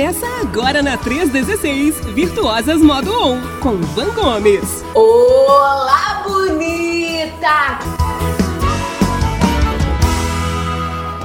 [0.00, 4.82] Começa agora na 316, Virtuosas Modo On, com Van Gomes.
[4.94, 7.78] Olá, bonita!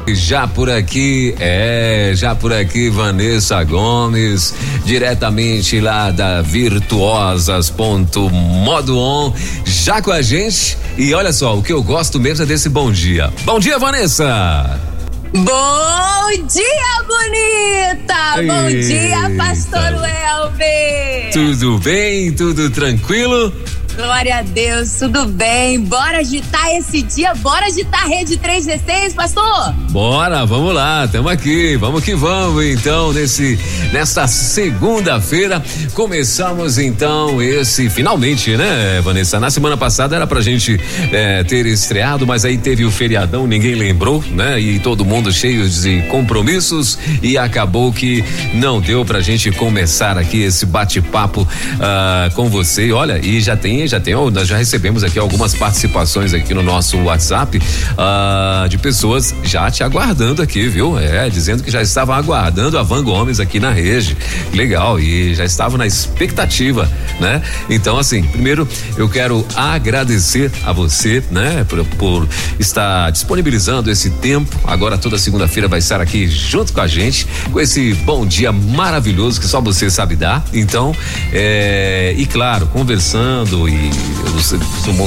[0.10, 4.54] Já por aqui, é, já por aqui, Vanessa Gomes,
[4.84, 9.34] diretamente lá da Virtuosas.modo On,
[9.64, 10.78] já com a gente.
[10.98, 13.32] E olha só, o que eu gosto mesmo é desse bom dia.
[13.46, 14.95] Bom dia, Vanessa!
[15.36, 18.40] Bom dia, bonita!
[18.40, 18.54] Eita.
[18.54, 21.32] Bom dia, pastor Welber!
[21.34, 22.32] Tudo bem?
[22.32, 23.52] Tudo tranquilo?
[23.96, 25.80] Glória a Deus, tudo bem?
[25.80, 29.74] Bora agitar esse dia, bora agitar a rede 316, pastor?
[29.90, 33.58] Bora, vamos lá, estamos aqui, vamos que vamos então, nesse,
[33.94, 35.64] nesta segunda-feira,
[35.94, 39.40] começamos então esse, finalmente, né, Vanessa?
[39.40, 40.78] Na semana passada era pra gente
[41.14, 44.60] é, ter estreado, mas aí teve o feriadão, ninguém lembrou, né?
[44.60, 48.22] E todo mundo cheio de compromissos e acabou que
[48.54, 52.92] não deu pra gente começar aqui esse bate-papo uh, com você.
[52.92, 56.98] Olha, e já tem já tem, nós já recebemos aqui algumas participações aqui no nosso
[57.04, 60.98] WhatsApp uh, de pessoas já te aguardando aqui, viu?
[60.98, 64.18] É, dizendo que já estavam aguardando a Van Gomes aqui na rede.
[64.54, 67.42] Legal, e já estavam na expectativa, né?
[67.70, 72.28] Então, assim, primeiro eu quero agradecer a você, né, por, por
[72.60, 74.58] estar disponibilizando esse tempo.
[74.66, 79.40] Agora toda segunda-feira vai estar aqui junto com a gente, com esse bom dia maravilhoso
[79.40, 80.44] que só você sabe dar.
[80.54, 80.96] Então,
[81.32, 84.16] é, e claro, conversando e e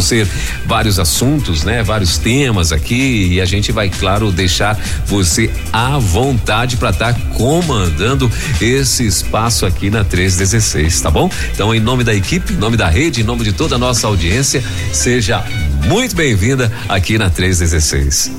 [0.09, 0.27] ser
[0.65, 1.83] vários assuntos, né?
[1.83, 7.21] Vários temas aqui e a gente vai, claro, deixar você à vontade para estar tá
[7.35, 8.31] comandando
[8.61, 11.31] esse espaço aqui na 316, tá bom?
[11.53, 14.07] Então, em nome da equipe, em nome da rede, em nome de toda a nossa
[14.07, 15.45] audiência, seja
[15.87, 18.33] muito bem-vinda aqui na 316.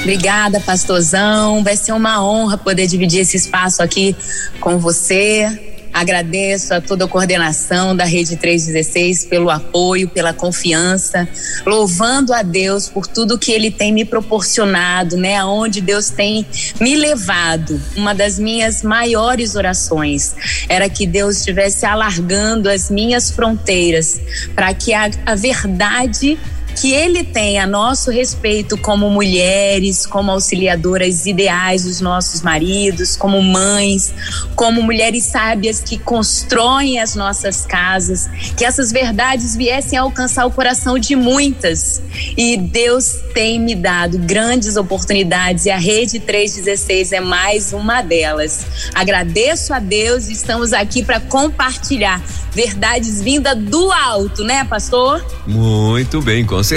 [0.00, 1.62] Obrigada, pastorzão.
[1.62, 4.16] Vai ser uma honra poder dividir esse espaço aqui
[4.58, 5.69] com você.
[5.92, 11.28] Agradeço a toda a coordenação da Rede 316 pelo apoio, pela confiança,
[11.66, 15.36] louvando a Deus por tudo que Ele tem me proporcionado, né?
[15.36, 16.46] Aonde Deus tem
[16.80, 17.80] me levado.
[17.96, 20.34] Uma das minhas maiores orações
[20.68, 24.20] era que Deus estivesse alargando as minhas fronteiras
[24.54, 26.38] para que a, a verdade
[26.80, 33.42] que ele tem a nosso respeito como mulheres, como auxiliadoras ideais dos nossos maridos, como
[33.42, 34.14] mães,
[34.56, 40.50] como mulheres sábias que constroem as nossas casas, que essas verdades viessem a alcançar o
[40.50, 42.00] coração de muitas.
[42.34, 48.64] E Deus tem me dado grandes oportunidades e a Rede 316 é mais uma delas.
[48.94, 55.24] Agradeço a Deus e estamos aqui para compartilhar verdades vindas do alto, né, pastor?
[55.46, 56.69] Muito bem, com certeza.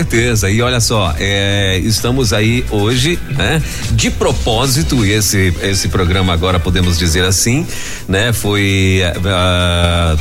[0.49, 3.61] E olha só, é, estamos aí hoje, né?
[3.91, 7.65] De propósito, esse esse programa agora podemos dizer assim,
[8.07, 8.33] né?
[8.33, 10.19] Foi uh,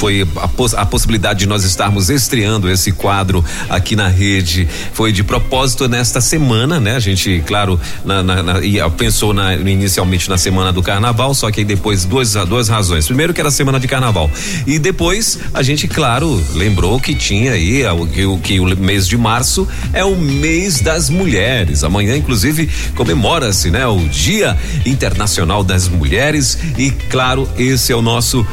[0.00, 4.66] foi a, a, possibilidade de nós estarmos estreando esse quadro aqui na rede.
[4.94, 6.96] Foi de propósito nesta semana, né?
[6.96, 8.54] A gente, claro, na, na, na,
[8.96, 13.04] pensou na, inicialmente na semana do carnaval, só que aí depois duas, duas razões.
[13.04, 14.30] Primeiro que era semana de carnaval.
[14.66, 17.82] E depois a gente, claro, lembrou que tinha aí
[18.14, 21.84] que, que o mês de março é o mês das mulheres.
[21.84, 23.86] Amanhã, inclusive, comemora-se, né?
[23.86, 24.56] O Dia
[24.86, 26.56] Internacional das Mulheres.
[26.78, 28.46] E, claro, esse é o nosso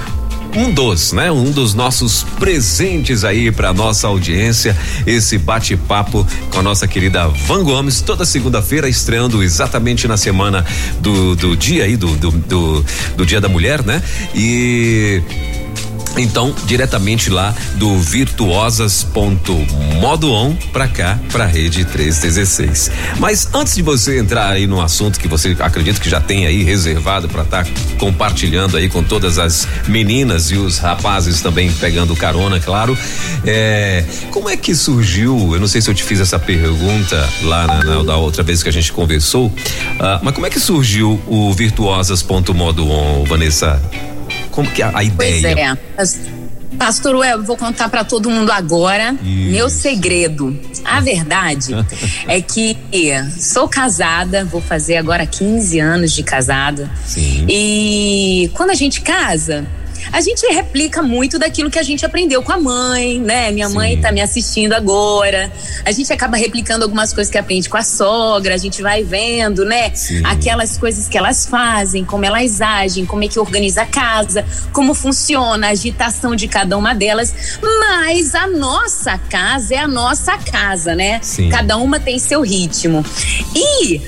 [0.57, 1.31] um dos, né?
[1.31, 4.75] Um dos nossos presentes aí para nossa audiência,
[5.06, 10.66] esse bate-papo com a nossa querida Van Gomes, toda segunda-feira, estreando exatamente na semana
[11.00, 12.85] do, do dia aí, do, do, do,
[13.16, 14.01] do Dia da Mulher, né?
[14.34, 15.22] E
[16.17, 22.91] então, diretamente lá do virtuosas.modo on para cá, para a rede 316.
[23.19, 26.63] Mas antes de você entrar aí no assunto que você acredita que já tem aí
[26.63, 32.16] reservado para estar tá compartilhando aí com todas as meninas e os rapazes também pegando
[32.16, 32.97] carona, claro.
[33.45, 35.53] É, como é que surgiu?
[35.53, 38.63] Eu não sei se eu te fiz essa pergunta lá na, na da outra vez
[38.63, 39.53] que a gente conversou, uh,
[40.22, 43.81] mas como é que surgiu o virtuosas.modo on, Vanessa?
[44.58, 45.78] Como que é a ideia?
[45.96, 46.48] Pois é.
[46.80, 49.52] Pastor Well, vou contar para todo mundo agora Isso.
[49.52, 50.59] meu segredo.
[50.84, 51.76] A verdade
[52.28, 52.76] é que
[53.38, 56.90] sou casada, vou fazer agora 15 anos de casada.
[57.06, 57.46] Sim.
[57.48, 59.64] E quando a gente casa,
[60.11, 63.52] a gente replica muito daquilo que a gente aprendeu com a mãe, né?
[63.52, 63.76] Minha Sim.
[63.76, 65.52] mãe tá me assistindo agora.
[65.85, 69.66] A gente acaba replicando algumas coisas que aprende com a sogra, a gente vai vendo,
[69.66, 69.94] né?
[69.94, 70.26] Sim.
[70.26, 74.94] Aquelas coisas que elas fazem, como elas agem, como é que organiza a casa, como
[74.94, 77.34] funciona a agitação de cada uma delas.
[77.61, 81.20] Mas a nossa casa é a nossa casa, né?
[81.22, 81.49] Sim.
[81.49, 83.03] Cada uma tem seu ritmo.
[83.55, 84.02] E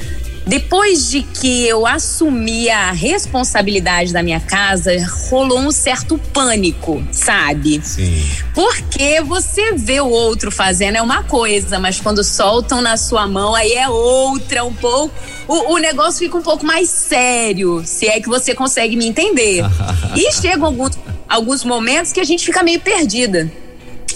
[0.50, 4.92] Depois de que eu assumi a responsabilidade da minha casa,
[5.30, 7.80] rolou um certo pânico, sabe?
[7.84, 8.28] Sim.
[8.56, 13.54] Porque você vê o outro fazendo é uma coisa, mas quando soltam na sua mão
[13.54, 15.14] aí é outra, um pouco.
[15.48, 19.64] O, o negócio fica um pouco mais sério, se é que você consegue me entender.
[20.18, 20.98] e chegam alguns,
[21.30, 23.52] alguns momentos que a gente fica meio perdida.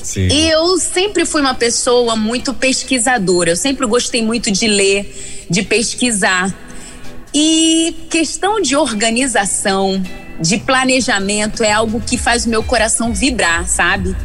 [0.04, 0.28] Sim.
[0.28, 3.52] E eu sempre fui uma pessoa muito pesquisadora.
[3.52, 6.54] Eu sempre gostei muito de ler, de pesquisar.
[7.34, 10.04] E questão de organização,
[10.40, 14.16] de planejamento é algo que faz o meu coração vibrar, sabe?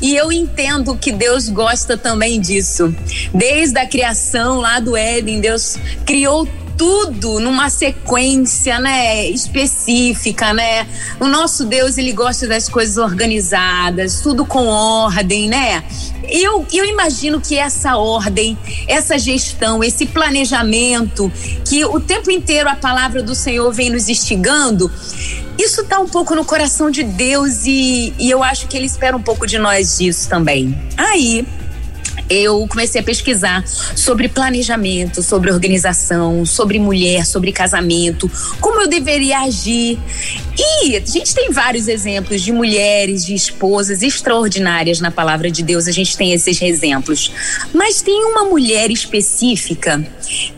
[0.00, 2.94] E eu entendo que Deus gosta também disso.
[3.32, 10.86] Desde a criação lá do Éden, Deus criou tudo numa sequência, né, específica, né?
[11.18, 15.82] O nosso Deus, ele gosta das coisas organizadas, tudo com ordem, né?
[16.28, 18.58] Eu, eu imagino que essa ordem,
[18.88, 21.32] essa gestão, esse planejamento,
[21.64, 24.90] que o tempo inteiro a palavra do Senhor vem nos instigando,
[25.58, 29.16] isso está um pouco no coração de Deus e, e eu acho que ele espera
[29.16, 30.76] um pouco de nós disso também.
[30.96, 31.46] Aí,
[32.28, 38.30] eu comecei a pesquisar sobre planejamento, sobre organização, sobre mulher, sobre casamento,
[38.60, 39.98] como eu deveria agir.
[40.58, 45.86] E a gente tem vários exemplos de mulheres, de esposas extraordinárias na palavra de Deus,
[45.86, 47.30] a gente tem esses exemplos.
[47.72, 50.06] Mas tem uma mulher específica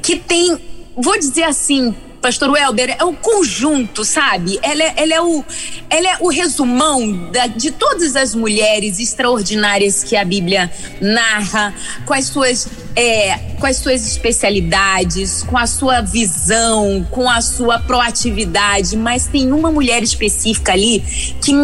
[0.03, 0.59] que tem,
[0.97, 1.95] vou dizer assim,
[2.29, 4.59] Pastor Welber, é o conjunto, sabe?
[4.63, 5.43] Ela é, ela é, o,
[5.89, 10.71] ela é o resumão da, de todas as mulheres extraordinárias que a Bíblia
[11.01, 17.41] narra, com as suas, é, com as suas especialidades, com a sua visão, com a
[17.41, 18.95] sua proatividade.
[18.95, 21.03] Mas tem uma mulher específica ali
[21.43, 21.55] que,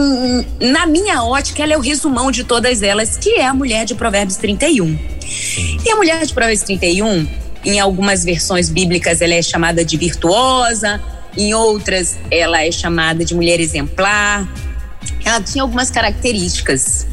[0.60, 3.94] na minha ótica, ela é o resumão de todas elas, que é a mulher de
[3.94, 4.98] Provérbios 31.
[5.84, 11.00] E a mulher de Provérbios 31 em algumas versões bíblicas ela é chamada de virtuosa,
[11.36, 14.48] em outras ela é chamada de mulher exemplar.
[15.24, 17.06] Ela tinha algumas características.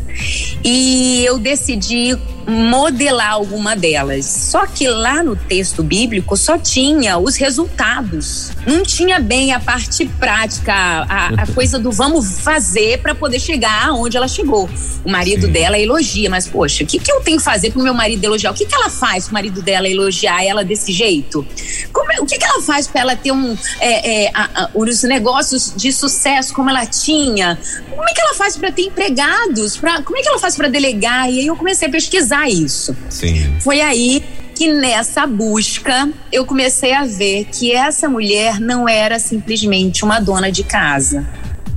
[0.64, 2.18] E eu decidi
[2.48, 4.26] modelar alguma delas.
[4.26, 8.52] Só que lá no texto bíblico só tinha os resultados.
[8.66, 13.88] Não tinha bem a parte prática, a, a coisa do vamos fazer para poder chegar
[13.88, 14.70] aonde ela chegou.
[15.04, 15.52] O marido Sim.
[15.52, 18.52] dela elogia, mas poxa, o que, que eu tenho que fazer pro meu marido elogiar?
[18.52, 21.46] O que, que ela faz pro marido dela elogiar ela desse jeito?
[21.92, 24.70] Como, é, o que, que ela faz para ela ter um, é, é, a, a,
[24.74, 27.58] os negócios de sucesso como ela tinha?
[27.90, 29.78] Como é que ela faz para ter empregados?
[30.04, 31.30] Como é que ela faz para delegar?
[31.30, 32.96] E aí eu comecei a pesquisar isso.
[33.10, 33.56] Sim.
[33.60, 34.24] Foi aí
[34.56, 40.52] que nessa busca eu comecei a ver que essa mulher não era simplesmente uma dona
[40.52, 41.28] de casa.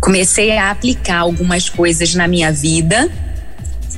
[0.01, 3.11] Comecei a aplicar algumas coisas na minha vida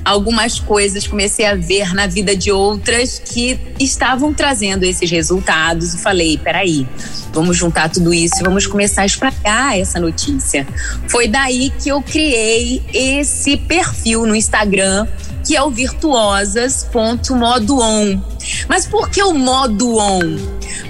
[0.06, 5.99] algumas coisas comecei a ver na vida de outras que estavam trazendo esses resultados e
[5.99, 6.87] falei, peraí,
[7.32, 10.64] vamos juntar tudo isso e vamos começar a espalhar essa notícia.
[11.08, 15.08] Foi daí que eu criei esse perfil no Instagram
[15.44, 18.20] que é o virtuosas.modo-on.
[18.69, 20.37] Mas por que o modo on?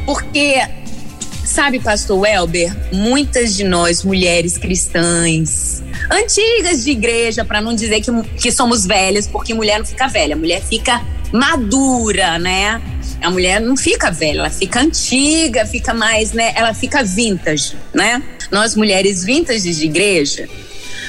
[0.05, 0.61] Porque
[1.57, 5.83] Sabe, pastor Welber, muitas de nós, mulheres cristãs,
[6.13, 10.37] antigas de igreja, para não dizer que, que somos velhas, porque mulher não fica velha,
[10.37, 12.79] mulher fica madura, né?
[13.23, 16.53] A mulher não fica velha, ela fica antiga, fica mais, né?
[16.55, 18.23] Ela fica vintage, né?
[18.53, 20.47] Nós mulheres vintage de igreja,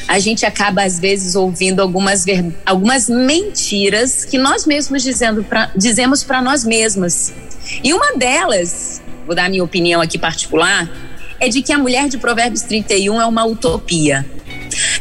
[0.08, 2.24] a gente acaba às vezes ouvindo algumas,
[2.66, 7.34] algumas mentiras que nós mesmos dizendo pra, dizemos para nós mesmas.
[7.84, 10.90] E uma delas vou dar a minha opinião aqui particular,
[11.40, 14.26] é de que a mulher de Provérbios 31 é uma utopia.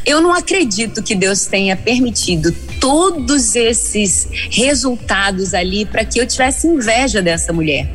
[0.05, 6.67] Eu não acredito que Deus tenha permitido todos esses resultados ali para que eu tivesse
[6.67, 7.89] inveja dessa mulher.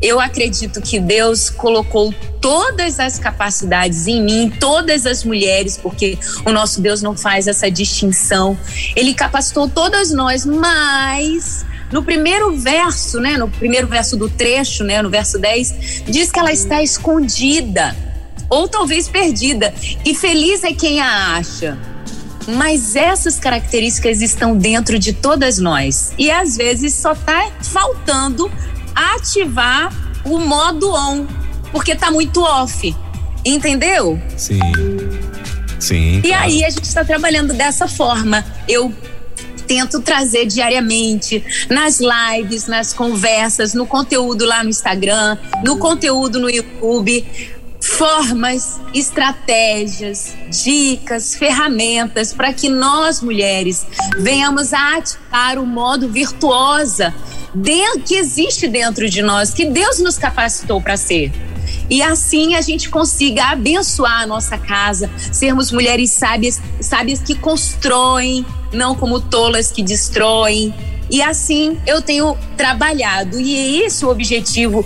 [0.00, 6.52] Eu acredito que Deus colocou todas as capacidades em mim, todas as mulheres, porque o
[6.52, 8.56] nosso Deus não faz essa distinção.
[8.94, 15.00] Ele capacitou todas nós, mas no primeiro verso, né, no primeiro verso do trecho, né,
[15.02, 17.96] no verso 10, diz que ela está escondida
[18.48, 21.78] ou talvez perdida, e feliz é quem a acha.
[22.46, 26.14] Mas essas características estão dentro de todas nós.
[26.16, 28.50] E às vezes só está faltando
[28.94, 29.92] ativar
[30.24, 31.26] o modo on,
[31.70, 32.96] porque está muito off.
[33.44, 34.20] Entendeu?
[34.34, 34.60] Sim.
[35.78, 36.18] Sim.
[36.18, 36.44] E claro.
[36.44, 38.44] aí a gente está trabalhando dessa forma.
[38.66, 38.92] Eu
[39.68, 46.50] tento trazer diariamente nas lives, nas conversas, no conteúdo lá no Instagram, no conteúdo no
[46.50, 47.24] YouTube
[47.80, 53.86] formas, estratégias, dicas, ferramentas para que nós mulheres
[54.18, 57.14] venhamos a ativar o modo virtuosa
[58.06, 61.32] que existe dentro de nós, que Deus nos capacitou para ser.
[61.90, 68.44] E assim a gente consiga abençoar a nossa casa, sermos mulheres sábias, sábias que constroem,
[68.72, 70.74] não como tolas que destroem.
[71.10, 73.40] E assim eu tenho trabalhado.
[73.40, 74.84] E é esse o objetivo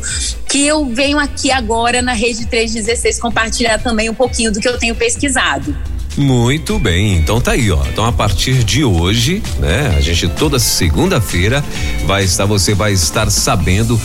[0.48, 4.78] que eu venho aqui agora na Rede 316 compartilhar também um pouquinho do que eu
[4.78, 5.76] tenho pesquisado.
[6.16, 7.82] Muito bem, então tá aí, ó.
[7.86, 11.64] Então a partir de hoje, né, a gente toda segunda-feira
[12.04, 13.98] vai estar, você vai estar sabendo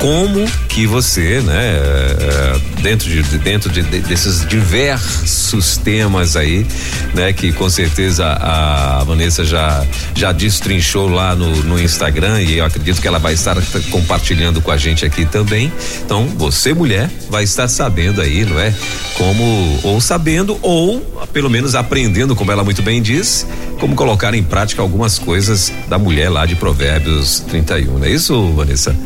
[0.00, 6.66] como que você, né, é, dentro de dentro de, desses diversos temas aí,
[7.14, 12.64] né, que com certeza a Vanessa já já destrinchou lá no, no Instagram e eu
[12.64, 13.56] acredito que ela vai estar
[13.90, 15.70] compartilhando com a gente aqui também.
[16.02, 18.74] Então, você mulher vai estar sabendo aí, não é?
[19.18, 21.00] Como ou sabendo ou
[21.32, 23.46] pelo menos aprendendo, como ela muito bem diz,
[23.78, 27.98] como colocar em prática algumas coisas da mulher lá de Provérbios 31.
[27.98, 28.96] Não é isso, Vanessa?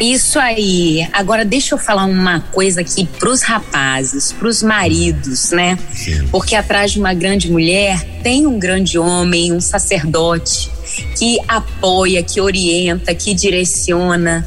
[0.00, 1.06] Isso aí.
[1.12, 5.78] Agora deixa eu falar uma coisa aqui pros rapazes, pros maridos, né?
[5.92, 6.26] Sim.
[6.28, 10.70] Porque atrás de uma grande mulher tem um grande homem, um sacerdote
[11.16, 14.46] que apoia, que orienta, que direciona.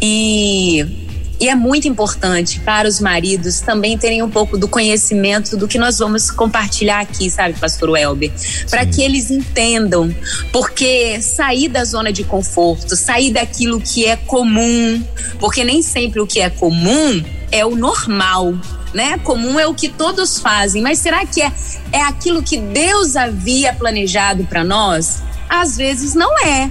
[0.00, 1.03] E
[1.40, 5.78] e é muito importante para os maridos também terem um pouco do conhecimento do que
[5.78, 8.30] nós vamos compartilhar aqui, sabe, pastor Welber?
[8.70, 10.14] Para que eles entendam.
[10.52, 15.02] Porque sair da zona de conforto, sair daquilo que é comum,
[15.38, 18.54] porque nem sempre o que é comum é o normal.
[18.92, 19.18] Né?
[19.18, 21.52] Comum é o que todos fazem, mas será que é,
[21.90, 25.20] é aquilo que Deus havia planejado para nós?
[25.48, 26.70] Às vezes não é.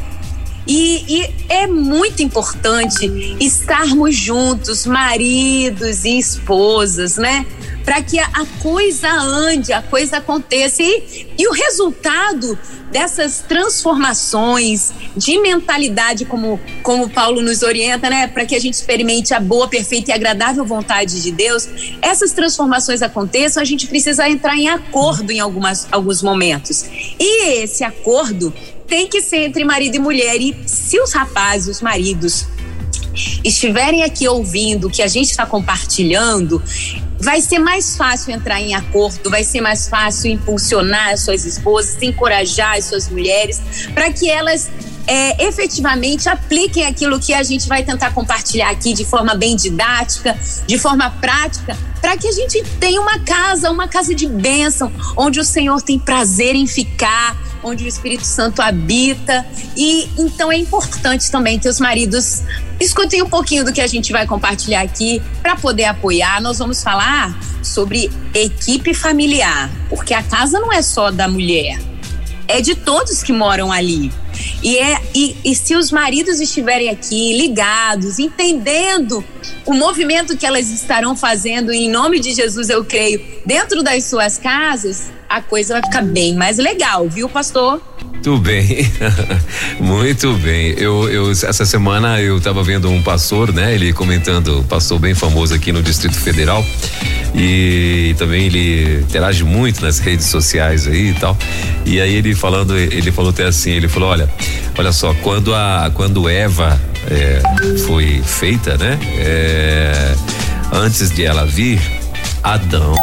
[0.65, 3.05] E, e, é muito importante
[3.39, 7.46] estarmos juntos, maridos e esposas, né?
[7.84, 10.82] Para que a, coisa ande, a coisa aconteça.
[10.82, 12.58] E, e o resultado
[12.92, 18.28] dessas transformações de mentalidade, como, como Paulo nos orienta, né?
[18.28, 21.68] Para que a gente experimente a boa, perfeita e agradável vontade de Deus,
[22.02, 26.86] essas transformações aconteçam, a gente precisa entrar em acordo em algumas, alguns momentos.
[27.20, 28.54] E esse acordo
[28.88, 30.40] tem que ser entre marido e mulher.
[30.40, 32.46] E se os rapazes, os maridos,
[33.43, 36.62] estiverem aqui ouvindo o que a gente está compartilhando,
[37.20, 42.01] vai ser mais fácil entrar em acordo, vai ser mais fácil impulsionar as suas esposas,
[42.01, 43.62] encorajar as suas mulheres,
[43.93, 44.70] para que elas
[45.05, 50.38] é, efetivamente apliquem aquilo que a gente vai tentar compartilhar aqui de forma bem didática,
[50.65, 55.39] de forma prática, para que a gente tenha uma casa, uma casa de bênção, onde
[55.39, 59.45] o Senhor tem prazer em ficar, onde o Espírito Santo habita.
[59.75, 62.41] E então é importante também que os maridos
[62.79, 66.41] escutem um pouquinho do que a gente vai compartilhar aqui para poder apoiar.
[66.41, 71.79] Nós vamos falar sobre equipe familiar, porque a casa não é só da mulher,
[72.48, 74.12] é de todos que moram ali.
[74.62, 79.24] E, é, e, e se os maridos estiverem aqui ligados, entendendo
[79.66, 84.38] o movimento que elas estarão fazendo, em nome de Jesus, eu creio, dentro das suas
[84.38, 87.82] casas, a coisa vai ficar bem mais legal, viu, pastor?
[88.04, 88.88] Muito bem,
[89.82, 90.75] muito bem.
[90.78, 93.74] Eu, eu, essa semana eu estava vendo um pastor, né?
[93.74, 96.63] Ele comentando, pastor bem famoso aqui no Distrito Federal
[97.34, 101.36] e também ele interage muito nas redes sociais aí e tal.
[101.84, 104.30] E aí ele falando, ele falou até assim, ele falou, olha,
[104.78, 107.42] olha só, quando a, quando Eva é,
[107.88, 109.00] foi feita, né?
[109.18, 110.16] É,
[110.72, 111.82] antes de ela vir,
[112.44, 112.96] Adão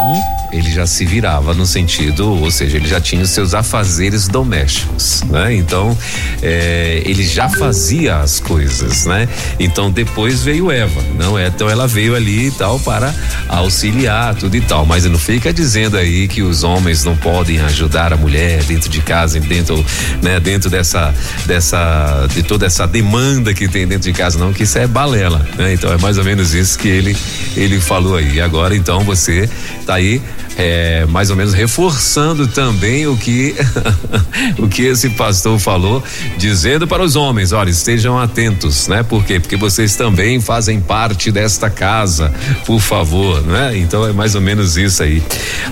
[0.51, 5.23] ele já se virava no sentido, ou seja, ele já tinha os seus afazeres domésticos,
[5.23, 5.55] né?
[5.55, 5.97] Então,
[6.41, 9.27] é, ele já fazia as coisas, né?
[9.59, 11.47] Então, depois veio Eva, não é?
[11.47, 13.13] Então, ela veio ali e tal para
[13.47, 18.11] auxiliar tudo e tal, mas não fica dizendo aí que os homens não podem ajudar
[18.11, 19.83] a mulher dentro de casa, dentro,
[20.21, 20.39] né?
[20.39, 21.13] Dentro dessa,
[21.45, 25.45] dessa, de toda essa demanda que tem dentro de casa, não, que isso é balela,
[25.57, 25.73] né?
[25.73, 27.15] Então, é mais ou menos isso que ele,
[27.55, 28.41] ele falou aí.
[28.41, 29.49] Agora, então, você
[29.85, 30.21] tá aí
[30.57, 33.55] é, mais ou menos reforçando também o que
[34.57, 36.03] o que esse pastor falou,
[36.37, 39.03] dizendo para os homens, olha, estejam atentos, né?
[39.03, 39.39] Por quê?
[39.39, 42.33] Porque vocês também fazem parte desta casa,
[42.65, 43.77] por favor, né?
[43.77, 45.23] Então é mais ou menos isso aí.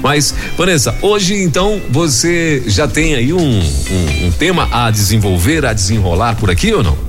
[0.02, 5.74] Mas, Vanessa, hoje então você já tem aí um, um, um tema a desenvolver, a
[5.74, 7.09] desenrolar por aqui ou não?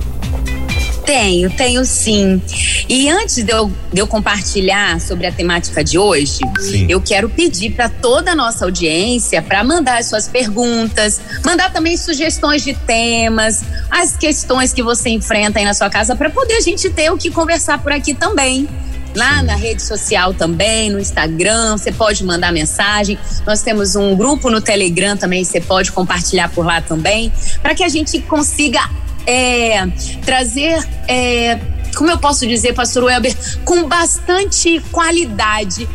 [1.11, 2.41] Tenho, tenho sim.
[2.87, 6.85] E antes de eu, de eu compartilhar sobre a temática de hoje, sim.
[6.87, 11.97] eu quero pedir para toda a nossa audiência para mandar as suas perguntas, mandar também
[11.97, 16.61] sugestões de temas, as questões que você enfrenta aí na sua casa, para poder a
[16.61, 18.65] gente ter o que conversar por aqui também
[19.13, 23.19] lá na rede social também, no Instagram, você pode mandar mensagem.
[23.45, 27.29] Nós temos um grupo no Telegram também, você pode compartilhar por lá também,
[27.61, 28.79] para que a gente consiga
[29.25, 29.87] é,
[30.25, 30.77] trazer.
[31.07, 31.59] É,
[31.95, 33.35] como eu posso dizer, pastor Welber,
[33.65, 35.87] com bastante qualidade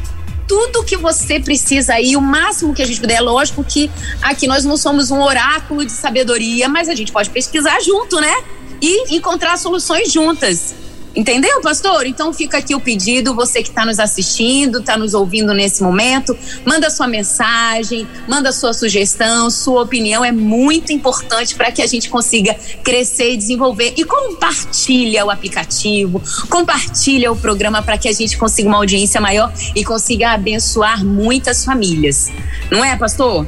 [0.46, 3.16] tudo que você precisa aí, o máximo que a gente puder.
[3.16, 3.90] É lógico que
[4.22, 8.34] aqui nós não somos um oráculo de sabedoria, mas a gente pode pesquisar junto, né?
[8.80, 10.74] E encontrar soluções juntas.
[11.16, 12.06] Entendeu, pastor?
[12.06, 16.36] Então fica aqui o pedido, você que está nos assistindo, está nos ouvindo nesse momento,
[16.62, 22.10] manda sua mensagem, manda sua sugestão, sua opinião é muito importante para que a gente
[22.10, 22.54] consiga
[22.84, 23.94] crescer e desenvolver.
[23.96, 29.50] E compartilha o aplicativo, compartilha o programa para que a gente consiga uma audiência maior
[29.74, 32.30] e consiga abençoar muitas famílias.
[32.70, 33.46] Não é, pastor?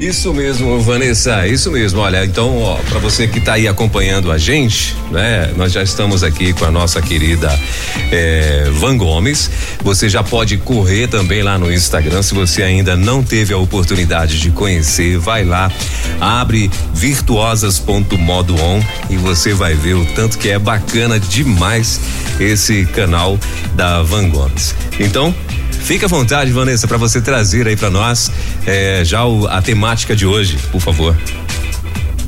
[0.00, 2.00] Isso mesmo, Vanessa, isso mesmo.
[2.00, 5.52] Olha, então, ó, para você que está aí acompanhando a gente, né?
[5.56, 7.48] Nós já estamos aqui com a nossa querida
[8.10, 9.50] é, Van Gomes.
[9.82, 14.40] Você já pode correr também lá no Instagram, se você ainda não teve a oportunidade
[14.40, 15.70] de conhecer, vai lá,
[16.20, 22.00] abre virtuosas.modo.on e você vai ver o tanto que é bacana demais
[22.40, 23.38] esse canal
[23.74, 24.74] da Van Gomes.
[24.98, 25.34] Então,
[25.84, 28.30] Fique à vontade, Vanessa, para você trazer aí para nós
[28.66, 31.16] é, já o, a temática de hoje, por favor.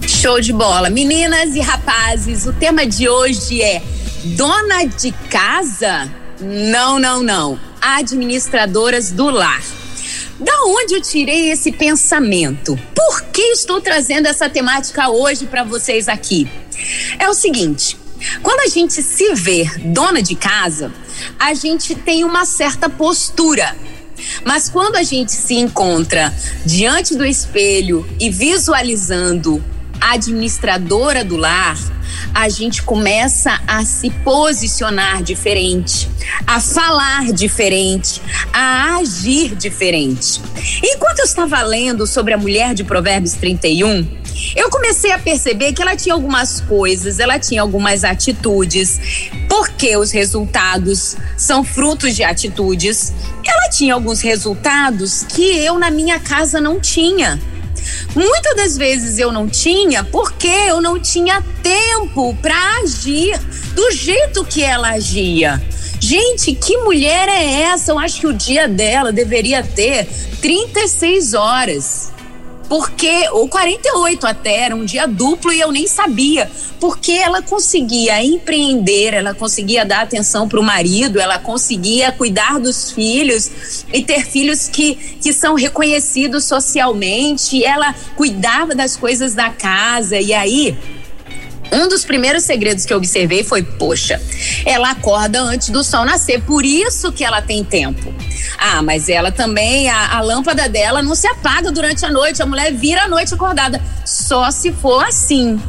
[0.06, 0.90] Show de bola.
[0.90, 3.80] Meninas e rapazes, o tema de hoje é
[4.24, 6.10] dona de casa?
[6.40, 7.58] Não, não, não.
[7.80, 9.62] Administradoras do lar.
[10.40, 12.76] Da onde eu tirei esse pensamento?
[12.92, 16.48] Por que estou trazendo essa temática hoje para vocês aqui?
[17.20, 17.96] É o seguinte,
[18.42, 20.90] quando a gente se vê dona de casa,
[21.38, 23.76] a gente tem uma certa postura.
[24.44, 26.32] Mas quando a gente se encontra
[26.64, 29.62] diante do espelho e visualizando
[30.12, 31.76] administradora do lar,
[32.34, 36.08] a gente começa a se posicionar diferente,
[36.46, 38.20] a falar diferente,
[38.52, 40.40] a agir diferente.
[40.82, 44.24] Enquanto eu estava lendo sobre a mulher de Provérbios 31,
[44.56, 49.00] eu comecei a perceber que ela tinha algumas coisas, ela tinha algumas atitudes,
[49.48, 53.12] porque os resultados são frutos de atitudes.
[53.46, 57.40] Ela tinha alguns resultados que eu na minha casa não tinha.
[58.14, 63.38] Muitas das vezes eu não tinha porque eu não tinha tempo para agir
[63.74, 65.62] do jeito que ela agia.
[66.00, 67.92] Gente, que mulher é essa?
[67.92, 70.06] Eu acho que o dia dela deveria ter
[70.40, 72.13] 36 horas
[72.68, 76.50] porque ou 48 até era um dia duplo e eu nem sabia,
[76.80, 82.90] porque ela conseguia empreender, ela conseguia dar atenção para o marido, ela conseguia cuidar dos
[82.90, 90.18] filhos e ter filhos que, que são reconhecidos socialmente, ela cuidava das coisas da casa.
[90.18, 90.76] E aí
[91.72, 94.20] um dos primeiros segredos que eu observei foi: poxa,
[94.64, 98.14] ela acorda antes do sol nascer, por isso que ela tem tempo.
[98.58, 102.46] Ah, mas ela também, a, a lâmpada dela não se apaga durante a noite, a
[102.46, 103.80] mulher vira a noite acordada.
[104.04, 105.60] Só se for assim.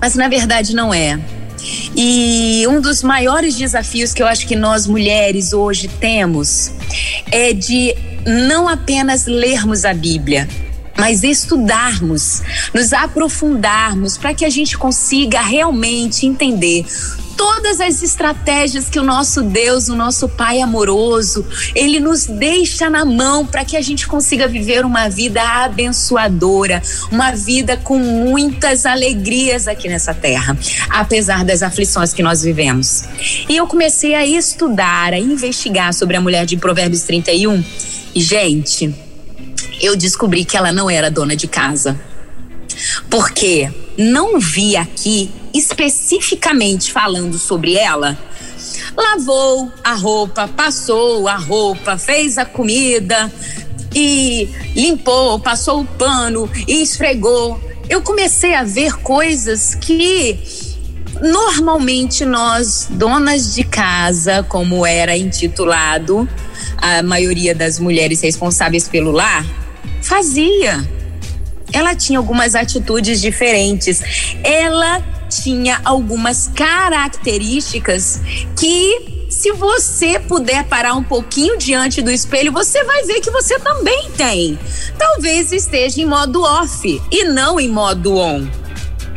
[0.00, 1.18] Mas na verdade não é.
[1.96, 6.70] E um dos maiores desafios que eu acho que nós mulheres hoje temos
[7.30, 10.48] é de não apenas lermos a Bíblia,
[10.98, 12.42] mas estudarmos,
[12.74, 16.84] nos aprofundarmos para que a gente consiga realmente entender
[17.38, 23.04] todas as estratégias que o nosso Deus, o nosso Pai amoroso, ele nos deixa na
[23.04, 26.82] mão para que a gente consiga viver uma vida abençoadora,
[27.12, 30.58] uma vida com muitas alegrias aqui nessa terra,
[30.90, 33.04] apesar das aflições que nós vivemos.
[33.48, 37.62] E eu comecei a estudar, a investigar sobre a mulher de Provérbios 31.
[38.16, 38.92] E, gente,
[39.80, 41.98] eu descobri que ela não era dona de casa.
[43.10, 48.16] Porque não vi aqui especificamente falando sobre ela.
[48.96, 53.32] Lavou a roupa, passou a roupa, fez a comida
[53.94, 57.60] e limpou, passou o pano e esfregou.
[57.88, 60.38] Eu comecei a ver coisas que
[61.20, 66.28] normalmente nós, donas de casa, como era intitulado,
[66.76, 69.44] a maioria das mulheres responsáveis pelo lar,
[70.08, 70.88] fazia.
[71.70, 74.00] Ela tinha algumas atitudes diferentes.
[74.42, 78.22] Ela tinha algumas características
[78.56, 83.58] que se você puder parar um pouquinho diante do espelho, você vai ver que você
[83.58, 84.58] também tem.
[84.96, 88.48] Talvez esteja em modo off e não em modo on.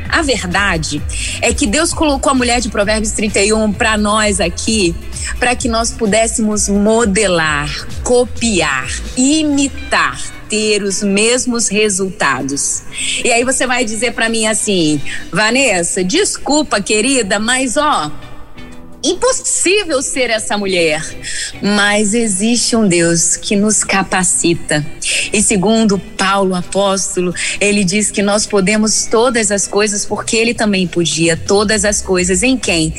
[0.10, 1.02] A verdade
[1.42, 4.94] é que Deus colocou a mulher de Provérbios 31 para nós aqui,
[5.40, 10.20] para que nós pudéssemos modelar, copiar, imitar
[10.52, 12.84] ter os mesmos resultados.
[13.24, 18.12] E aí você vai dizer para mim assim, Vanessa, desculpa, querida, mas ó,
[19.02, 21.02] impossível ser essa mulher,
[21.62, 24.86] mas existe um Deus que nos capacita.
[25.32, 30.86] E segundo Paulo apóstolo, ele diz que nós podemos todas as coisas porque ele também
[30.86, 32.94] podia todas as coisas em quem?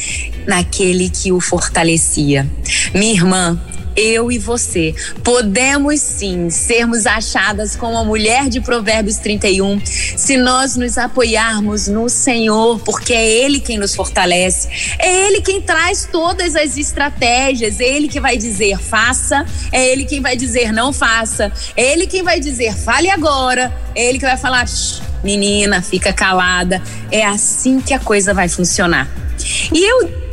[0.46, 2.50] Naquele que o fortalecia.
[2.94, 3.60] Minha irmã,
[3.96, 4.94] eu e você.
[5.22, 12.08] Podemos sim sermos achadas como a mulher de Provérbios 31 se nós nos apoiarmos no
[12.08, 17.84] Senhor, porque é Ele quem nos fortalece, é Ele quem traz todas as estratégias, é
[17.84, 22.22] Ele que vai dizer faça, é Ele quem vai dizer não faça, é Ele quem
[22.22, 24.66] vai dizer fale agora, é Ele que vai falar
[25.22, 29.08] menina, fica calada, é assim que a coisa vai funcionar.
[29.72, 30.31] E eu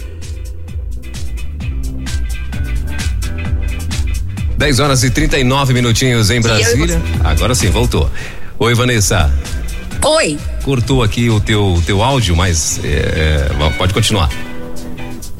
[4.60, 7.02] 10 horas e 39 minutinhos em Brasília.
[7.24, 8.12] Agora sim, voltou.
[8.60, 9.34] Oi, Vanessa.
[10.06, 10.38] Oi.
[10.64, 14.30] Cortou aqui o teu, teu áudio, mas é, é, pode continuar.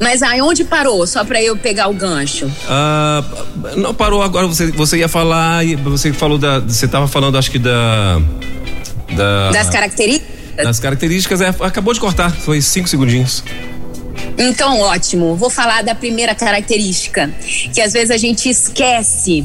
[0.00, 1.06] Mas aonde parou?
[1.06, 2.50] Só para eu pegar o gancho.
[2.66, 3.22] Ah,
[3.76, 4.46] não parou agora.
[4.46, 5.66] Você, você ia falar.
[5.84, 6.60] Você falou da.
[6.60, 8.18] Você estava falando, acho que da.
[9.14, 10.64] da das características.
[10.64, 12.30] Das características, é, acabou de cortar.
[12.30, 13.44] Foi cinco segundinhos.
[14.38, 15.34] Então, ótimo.
[15.36, 17.30] Vou falar da primeira característica,
[17.72, 19.44] que às vezes a gente esquece,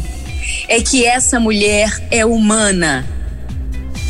[0.67, 3.05] é que essa mulher é humana.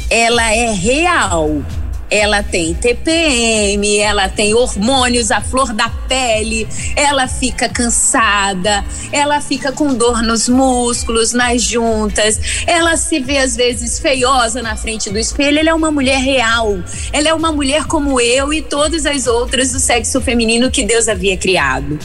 [0.10, 1.64] Ela é real
[2.10, 9.72] ela tem TPM, ela tem hormônios à flor da pele, ela fica cansada, ela fica
[9.72, 15.18] com dor nos músculos, nas juntas, ela se vê às vezes feiosa na frente do
[15.18, 15.60] espelho.
[15.60, 16.78] Ela é uma mulher real,
[17.12, 21.08] ela é uma mulher como eu e todas as outras do sexo feminino que Deus
[21.08, 21.98] havia criado.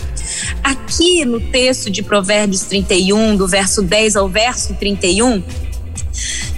[0.62, 5.42] Aqui no texto de Provérbios 31, do verso 10 ao verso 31,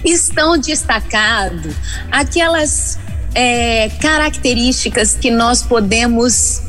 [0.03, 1.73] estão destacados
[2.11, 2.99] aquelas
[3.35, 6.61] é, características que nós podemos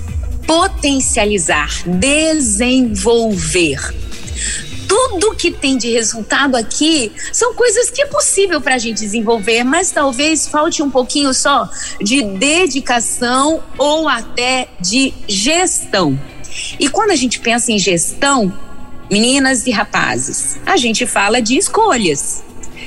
[0.47, 3.79] potencializar, desenvolver.
[4.87, 9.65] Tudo que tem de resultado aqui são coisas que é possível para a gente desenvolver,
[9.65, 11.69] mas talvez falte um pouquinho só
[12.01, 16.19] de dedicação ou até de gestão.
[16.79, 18.53] E quando a gente pensa em gestão,
[19.11, 22.45] meninas e rapazes, a gente fala de escolhas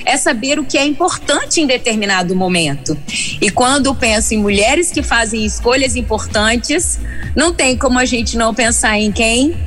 [0.07, 2.97] é saber o que é importante em determinado momento.
[3.41, 6.97] E quando penso em mulheres que fazem escolhas importantes,
[7.35, 9.57] não tem como a gente não pensar em quem?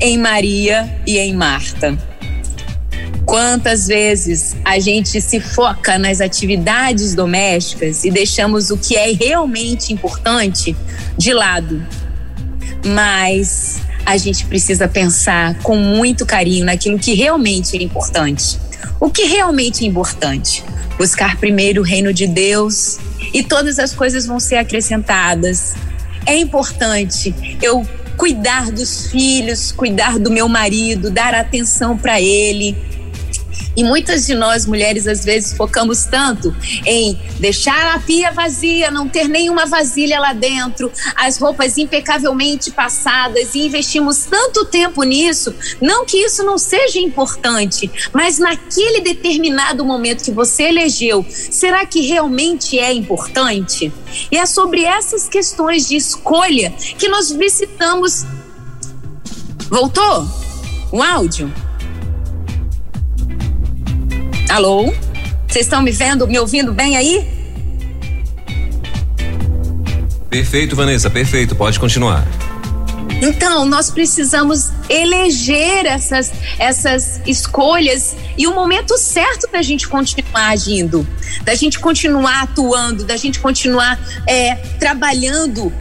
[0.00, 1.98] Em Maria e em Marta.
[3.26, 9.92] Quantas vezes a gente se foca nas atividades domésticas e deixamos o que é realmente
[9.92, 10.76] importante
[11.18, 11.84] de lado.
[12.86, 18.67] Mas a gente precisa pensar com muito carinho naquilo que realmente é importante.
[19.00, 20.64] O que realmente é importante?
[20.96, 22.98] Buscar primeiro o reino de Deus
[23.32, 25.74] e todas as coisas vão ser acrescentadas.
[26.26, 27.86] É importante eu
[28.16, 32.76] cuidar dos filhos, cuidar do meu marido, dar atenção para ele,
[33.78, 36.52] e muitas de nós mulheres às vezes focamos tanto
[36.84, 43.54] em deixar a pia vazia, não ter nenhuma vasilha lá dentro, as roupas impecavelmente passadas
[43.54, 50.24] e investimos tanto tempo nisso, não que isso não seja importante, mas naquele determinado momento
[50.24, 53.92] que você elegeu, será que realmente é importante?
[54.28, 58.24] E é sobre essas questões de escolha que nós visitamos.
[59.70, 60.26] Voltou?
[60.90, 61.67] O áudio?
[64.48, 64.86] Alô?
[65.46, 67.28] Vocês estão me vendo, me ouvindo bem aí?
[70.30, 71.54] Perfeito, Vanessa, perfeito.
[71.54, 72.26] Pode continuar.
[73.20, 81.06] Então, nós precisamos eleger essas, essas escolhas e o momento certo da gente continuar agindo,
[81.42, 85.72] da gente continuar atuando, da gente continuar é, trabalhando.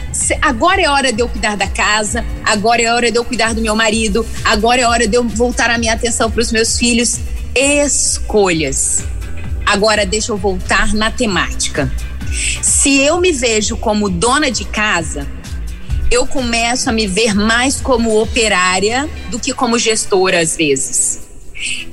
[0.41, 3.61] Agora é hora de eu cuidar da casa, agora é hora de eu cuidar do
[3.61, 7.19] meu marido, agora é hora de eu voltar a minha atenção para os meus filhos
[7.57, 9.03] escolhas.
[9.65, 11.91] Agora deixa eu voltar na temática.
[12.61, 15.27] Se eu me vejo como dona de casa,
[16.11, 21.21] eu começo a me ver mais como operária do que como gestora às vezes.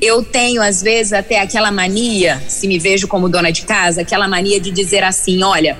[0.01, 4.29] Eu tenho às vezes até aquela mania, se me vejo como dona de casa, aquela
[4.29, 5.79] mania de dizer assim, olha,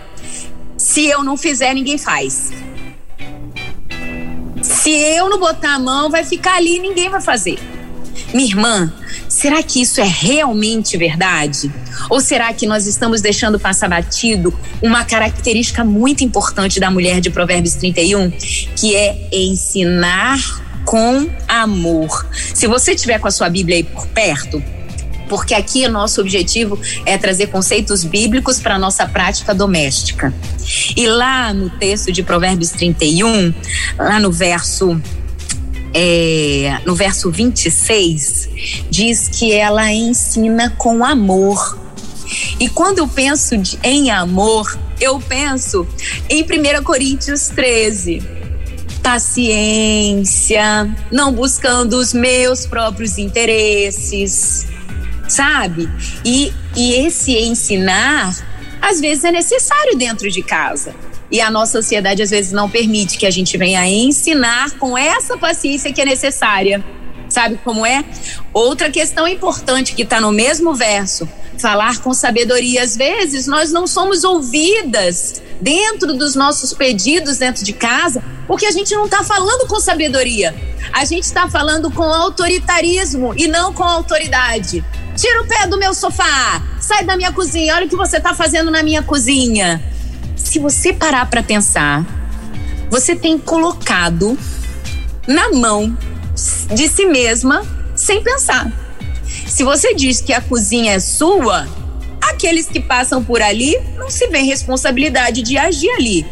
[0.79, 2.51] se eu não fizer, ninguém faz.
[4.63, 7.59] Se eu não botar a mão, vai ficar ali, ninguém vai fazer.
[8.33, 8.93] Minha irmã,
[9.35, 11.71] será que isso é realmente verdade?
[12.09, 17.31] Ou será que nós estamos deixando passar batido uma característica muito importante da mulher de
[17.31, 18.31] Provérbios 31,
[18.77, 20.39] que é ensinar
[20.85, 22.27] com amor?
[22.55, 24.63] Se você tiver com a sua Bíblia aí por perto,
[25.29, 30.33] porque aqui o nosso objetivo é trazer conceitos bíblicos para a nossa prática doméstica.
[30.97, 33.53] E lá no texto de Provérbios 31,
[33.99, 35.01] lá no verso
[35.95, 38.51] é, no verso 26,
[38.91, 41.79] diz que ela ensina com amor.
[42.59, 45.87] E quando eu penso em amor, eu penso
[46.29, 48.23] em 1 Coríntios 13.
[49.03, 54.67] Paciência, não buscando os meus próprios interesses,
[55.29, 55.89] sabe?
[56.25, 58.35] E, e esse ensinar,
[58.81, 60.95] às vezes, é necessário dentro de casa.
[61.31, 65.37] E a nossa sociedade, às vezes, não permite que a gente venha ensinar com essa
[65.37, 66.85] paciência que é necessária.
[67.29, 68.05] Sabe como é?
[68.53, 72.83] Outra questão importante que está no mesmo verso: falar com sabedoria.
[72.83, 78.71] Às vezes, nós não somos ouvidas dentro dos nossos pedidos dentro de casa, porque a
[78.71, 80.55] gente não está falando com sabedoria.
[80.93, 84.85] A gente está falando com autoritarismo e não com autoridade.
[85.17, 86.63] Tira o pé do meu sofá.
[86.81, 87.75] Sai da minha cozinha.
[87.75, 89.83] Olha o que você está fazendo na minha cozinha.
[90.45, 92.07] Se você parar para pensar,
[92.89, 94.39] você tem colocado
[95.27, 95.97] na mão
[96.73, 98.71] de si mesma sem pensar.
[99.49, 101.67] Se você diz que a cozinha é sua,
[102.23, 106.27] aqueles que passam por ali não se vêem responsabilidade de agir ali.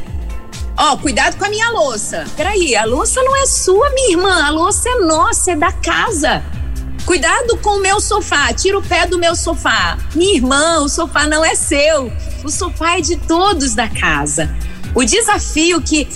[0.78, 2.24] Ó, oh, cuidado com a minha louça.
[2.36, 4.46] Peraí, a louça não é sua, minha irmã.
[4.46, 6.44] A louça é nossa, é da casa.
[7.04, 9.98] Cuidado com o meu sofá, tira o pé do meu sofá.
[10.14, 12.12] Minha irmã, o sofá não é seu,
[12.44, 14.54] o sofá é de todos da casa.
[14.94, 16.06] O desafio que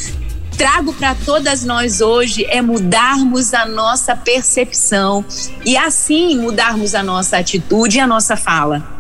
[0.57, 5.25] trago para todas nós hoje é mudarmos a nossa percepção
[5.65, 8.97] e assim mudarmos a nossa atitude e a nossa fala.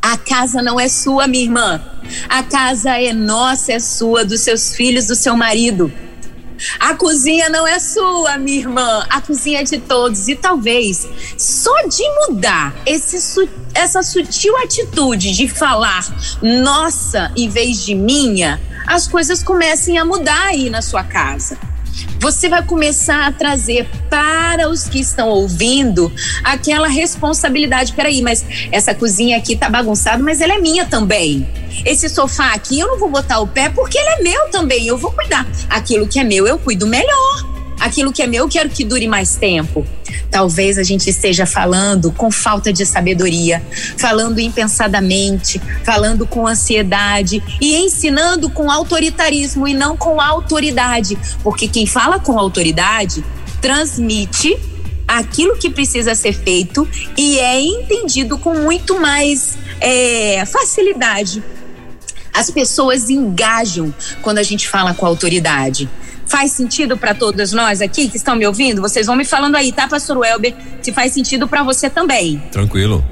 [0.00, 1.82] A casa não é sua, minha irmã.
[2.28, 5.92] A casa é nossa, é sua, dos seus filhos, do seu marido.
[6.78, 9.06] A cozinha não é sua, minha irmã.
[9.08, 10.28] A cozinha é de todos.
[10.28, 16.06] E talvez só de mudar esse, essa sutil atitude de falar
[16.42, 21.58] nossa em vez de minha, as coisas comecem a mudar aí na sua casa
[22.18, 26.12] você vai começar a trazer para os que estão ouvindo
[26.44, 27.92] aquela responsabilidade.
[27.92, 31.46] Peraí, mas essa cozinha aqui tá bagunçada, mas ela é minha também.
[31.84, 34.86] Esse sofá aqui eu não vou botar o pé porque ele é meu também.
[34.86, 35.46] Eu vou cuidar.
[35.68, 39.08] Aquilo que é meu eu cuido melhor aquilo que é meu, eu quero que dure
[39.08, 39.84] mais tempo.
[40.30, 43.62] Talvez a gente esteja falando com falta de sabedoria,
[43.96, 51.86] falando impensadamente, falando com ansiedade e ensinando com autoritarismo e não com autoridade, porque quem
[51.86, 53.24] fala com autoridade
[53.60, 54.58] transmite
[55.06, 61.42] aquilo que precisa ser feito e é entendido com muito mais é, facilidade.
[62.32, 63.92] As pessoas engajam
[64.22, 65.88] quando a gente fala com autoridade.
[66.30, 68.80] Faz sentido para todas nós aqui que estão me ouvindo?
[68.80, 70.54] Vocês vão me falando aí, tá, pastor Welber?
[70.80, 72.38] Se faz sentido para você também.
[72.52, 73.04] Tranquilo.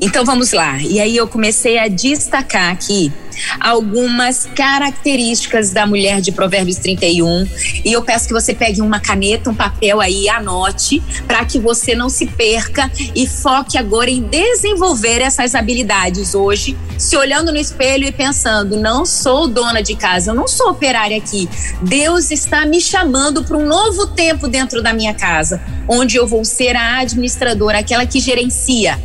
[0.00, 0.78] Então vamos lá.
[0.80, 3.12] E aí eu comecei a destacar aqui
[3.60, 7.48] algumas características da mulher de Provérbios 31.
[7.84, 11.94] E eu peço que você pegue uma caneta, um papel aí anote, para que você
[11.94, 18.04] não se perca e foque agora em desenvolver essas habilidades hoje, se olhando no espelho
[18.04, 21.48] e pensando: não sou dona de casa, eu não sou operária aqui.
[21.82, 26.44] Deus está me chamando para um novo tempo dentro da minha casa, onde eu vou
[26.44, 28.98] ser a administradora, aquela que gerencia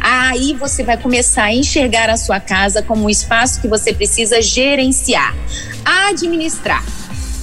[0.00, 4.40] Aí você vai começar a enxergar a sua casa como um espaço que você precisa
[4.42, 5.34] gerenciar,
[5.84, 6.84] administrar.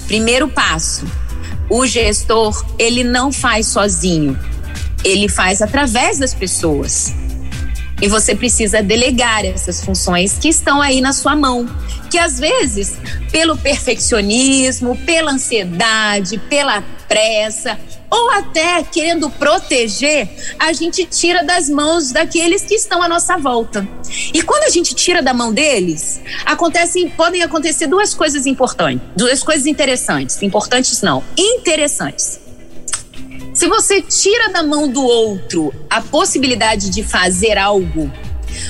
[0.07, 1.05] Primeiro passo:
[1.69, 4.37] o gestor, ele não faz sozinho.
[5.03, 7.13] Ele faz através das pessoas.
[8.01, 11.69] E você precisa delegar essas funções que estão aí na sua mão,
[12.09, 12.95] que às vezes,
[13.31, 17.79] pelo perfeccionismo, pela ansiedade, pela pressa,
[18.11, 23.87] ou até querendo proteger, a gente tira das mãos daqueles que estão à nossa volta.
[24.33, 29.41] E quando a gente tira da mão deles, acontecem, podem acontecer duas coisas importantes, duas
[29.41, 32.41] coisas interessantes, importantes não, interessantes.
[33.53, 38.11] Se você tira da mão do outro a possibilidade de fazer algo,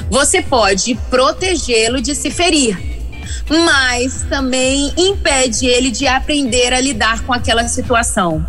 [0.10, 2.78] você pode protegê-lo de se ferir,
[3.50, 8.46] mas também impede ele de aprender a lidar com aquela situação.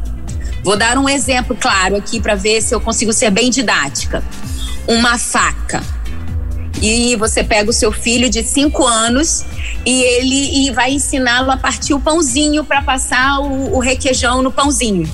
[0.63, 4.23] Vou dar um exemplo claro aqui para ver se eu consigo ser bem didática.
[4.87, 5.83] Uma faca.
[6.81, 9.45] E você pega o seu filho de 5 anos
[9.85, 14.51] e ele e vai ensiná-lo a partir o pãozinho para passar o, o requeijão no
[14.51, 15.09] pãozinho.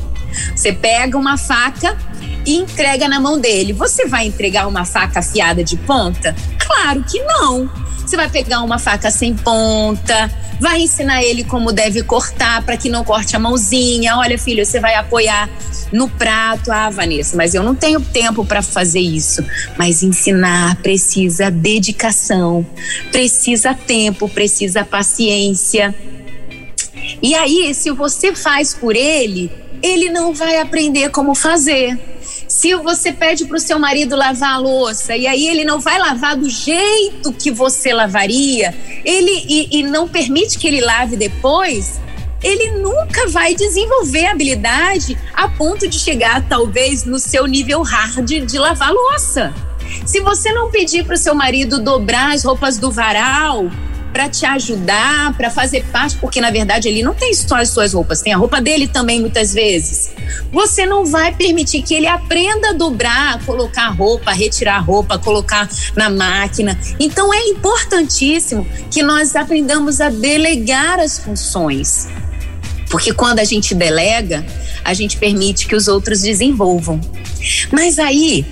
[0.54, 1.96] Você pega uma faca
[2.46, 3.72] e entrega na mão dele.
[3.72, 6.34] Você vai entregar uma faca afiada de ponta?
[6.58, 7.70] Claro que não.
[8.08, 12.88] Você vai pegar uma faca sem ponta, vai ensinar ele como deve cortar para que
[12.88, 14.16] não corte a mãozinha.
[14.16, 15.48] Olha, filho, você vai apoiar
[15.92, 16.72] no prato.
[16.72, 19.44] Ah, Vanessa, mas eu não tenho tempo para fazer isso.
[19.76, 22.66] Mas ensinar precisa dedicação,
[23.12, 25.94] precisa tempo, precisa paciência.
[27.22, 29.50] E aí, se você faz por ele,
[29.82, 31.98] ele não vai aprender como fazer.
[32.48, 35.98] Se você pede para o seu marido lavar a louça e aí ele não vai
[35.98, 42.00] lavar do jeito que você lavaria, ele e, e não permite que ele lave depois,
[42.42, 48.58] ele nunca vai desenvolver habilidade a ponto de chegar talvez no seu nível hard de
[48.58, 49.52] lavar louça.
[50.06, 53.70] Se você não pedir para o seu marido dobrar as roupas do varal,
[54.18, 57.92] para te ajudar, para fazer parte, porque na verdade ele não tem só as suas
[57.92, 60.10] roupas, tem a roupa dele também muitas vezes.
[60.50, 66.10] Você não vai permitir que ele aprenda a dobrar, colocar roupa, retirar roupa, colocar na
[66.10, 66.76] máquina.
[66.98, 72.08] Então é importantíssimo que nós aprendamos a delegar as funções.
[72.90, 74.44] Porque quando a gente delega,
[74.84, 77.00] a gente permite que os outros desenvolvam.
[77.70, 78.44] Mas aí,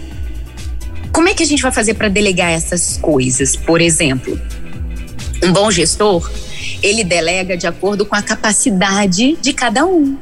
[1.11, 3.57] como é que a gente vai fazer para delegar essas coisas?
[3.57, 4.41] Por exemplo,
[5.43, 6.31] um bom gestor,
[6.83, 10.17] ele delega de acordo com a capacidade de cada um.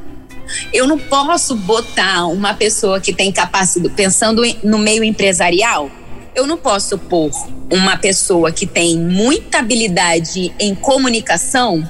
[0.71, 5.89] Eu não posso botar uma pessoa que tem capacidade, pensando no meio empresarial,
[6.35, 7.31] eu não posso pôr
[7.71, 11.89] uma pessoa que tem muita habilidade em comunicação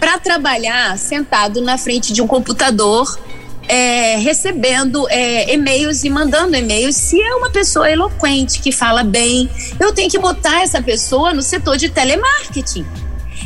[0.00, 3.18] para trabalhar sentado na frente de um computador
[3.68, 6.96] é, recebendo é, e-mails e mandando e-mails.
[6.96, 9.48] Se é uma pessoa eloquente, que fala bem,
[9.78, 12.86] eu tenho que botar essa pessoa no setor de telemarketing.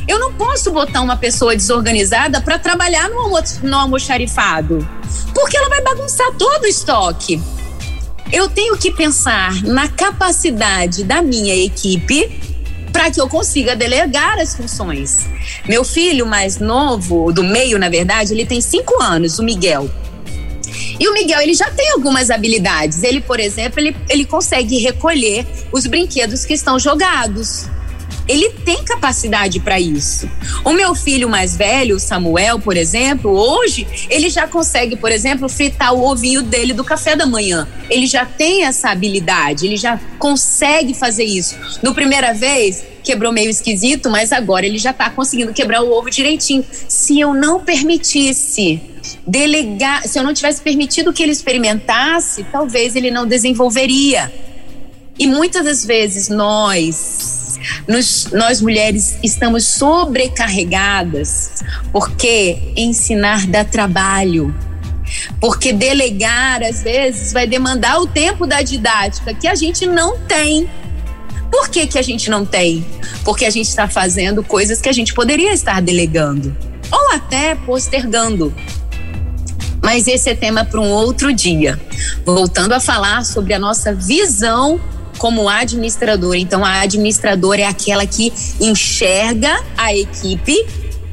[0.07, 3.31] Eu não posso botar uma pessoa desorganizada para trabalhar no,
[3.63, 4.87] no almoxarifado,
[5.35, 7.41] porque ela vai bagunçar todo o estoque.
[8.33, 12.48] Eu tenho que pensar na capacidade da minha equipe
[12.93, 15.27] para que eu consiga delegar as funções.
[15.69, 19.91] Meu filho mais novo, do meio, na verdade, ele tem cinco anos, o Miguel.
[21.01, 23.03] E o Miguel, ele já tem algumas habilidades.
[23.03, 27.67] Ele, por exemplo, ele, ele consegue recolher os brinquedos que estão jogados.
[28.29, 30.31] Ele tem capacidade para isso.
[30.65, 35.95] O meu filho mais velho, Samuel, por exemplo, hoje, ele já consegue, por exemplo, fritar
[35.95, 37.67] o ovinho dele do café da manhã.
[37.89, 41.57] Ele já tem essa habilidade, ele já consegue fazer isso.
[41.83, 46.11] No primeira vez, quebrou meio esquisito, mas agora ele já está conseguindo quebrar o ovo
[46.11, 46.63] direitinho.
[46.87, 48.81] Se eu não permitisse
[49.27, 54.31] delegar, se eu não tivesse permitido que ele experimentasse, talvez ele não desenvolveria.
[55.19, 57.38] E muitas das vezes nós,
[57.87, 64.55] nos, nós mulheres, estamos sobrecarregadas porque ensinar dá trabalho.
[65.41, 70.69] Porque delegar, às vezes, vai demandar o tempo da didática que a gente não tem.
[71.51, 72.85] Por que, que a gente não tem?
[73.25, 76.55] Porque a gente está fazendo coisas que a gente poderia estar delegando
[76.91, 78.55] ou até postergando.
[79.83, 81.81] Mas esse é tema para um outro dia.
[82.25, 84.81] Voltando a falar sobre a nossa visão
[85.19, 86.39] como administradora.
[86.39, 90.57] Então, a administradora é aquela que enxerga a equipe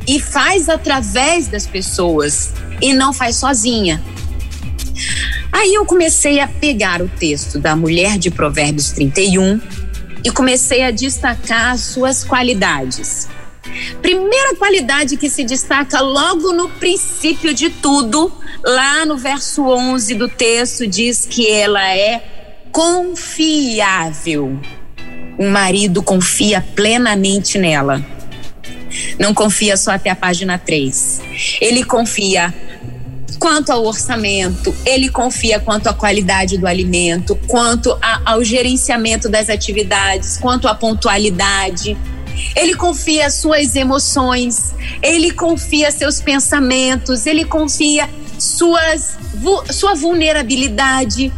[0.08, 4.02] e faz através das pessoas e não faz sozinha.
[5.52, 9.60] Aí eu comecei a pegar o texto da mulher de Provérbios 31
[10.24, 13.28] e comecei a destacar suas qualidades.
[14.02, 18.32] Primeira qualidade que se destaca logo no princípio de tudo,
[18.64, 22.35] lá no verso 11 do texto, diz que ela é
[22.76, 24.60] confiável.
[25.38, 28.06] O marido confia plenamente nela.
[29.18, 31.22] Não confia só até a página 3.
[31.62, 32.54] Ele confia
[33.40, 39.50] quanto ao orçamento, ele confia quanto à qualidade do alimento, quanto a, ao gerenciamento das
[39.50, 41.98] atividades, quanto à pontualidade.
[42.58, 49.18] Ele confia suas emoções, ele confia seus pensamentos, ele confia suas,
[49.72, 51.32] sua vulnerabilidade.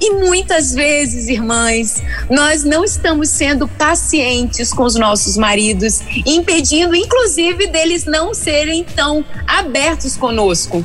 [0.00, 7.66] E muitas vezes, irmãs, nós não estamos sendo pacientes com os nossos maridos, impedindo, inclusive,
[7.66, 10.84] deles não serem tão abertos conosco.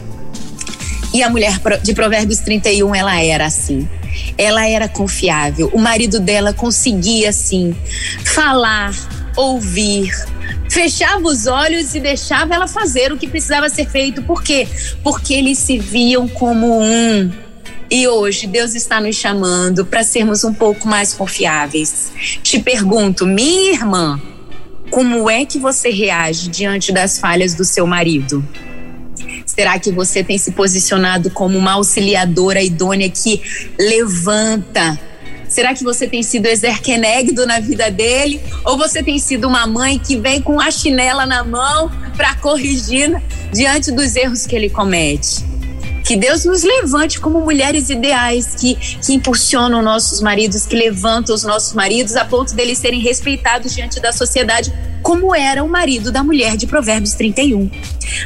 [1.13, 3.87] E a mulher de Provérbios 31, ela era assim.
[4.37, 5.69] Ela era confiável.
[5.71, 7.73] O marido dela conseguia, assim,
[8.25, 8.93] falar,
[9.37, 10.11] ouvir,
[10.69, 14.23] fechava os olhos e deixava ela fazer o que precisava ser feito.
[14.23, 14.67] Por quê?
[15.01, 17.44] Porque eles se viam como um.
[17.89, 22.11] E hoje Deus está nos chamando para sermos um pouco mais confiáveis.
[22.41, 24.19] Te pergunto, minha irmã,
[24.89, 28.43] como é que você reage diante das falhas do seu marido?
[29.45, 33.41] Será que você tem se posicionado como uma auxiliadora idônea que
[33.79, 34.99] levanta
[35.47, 38.41] Será que você tem sido exerquenegdo na vida dele?
[38.63, 43.21] Ou você tem sido uma mãe que vem com a chinela na mão para corrigir
[43.53, 45.54] diante dos erros que ele comete?
[46.05, 51.43] Que Deus nos levante como mulheres ideais que, que impulsionam nossos maridos, que levantam os
[51.43, 56.23] nossos maridos a ponto deles serem respeitados diante da sociedade, como era o marido da
[56.23, 57.71] mulher de Provérbios 31.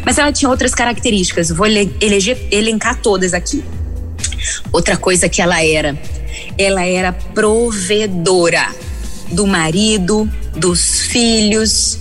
[0.05, 3.63] Mas ela tinha outras características, vou eleger, elencar todas aqui.
[4.73, 5.97] Outra coisa que ela era,
[6.57, 8.75] ela era provedora
[9.31, 11.97] do marido, dos filhos.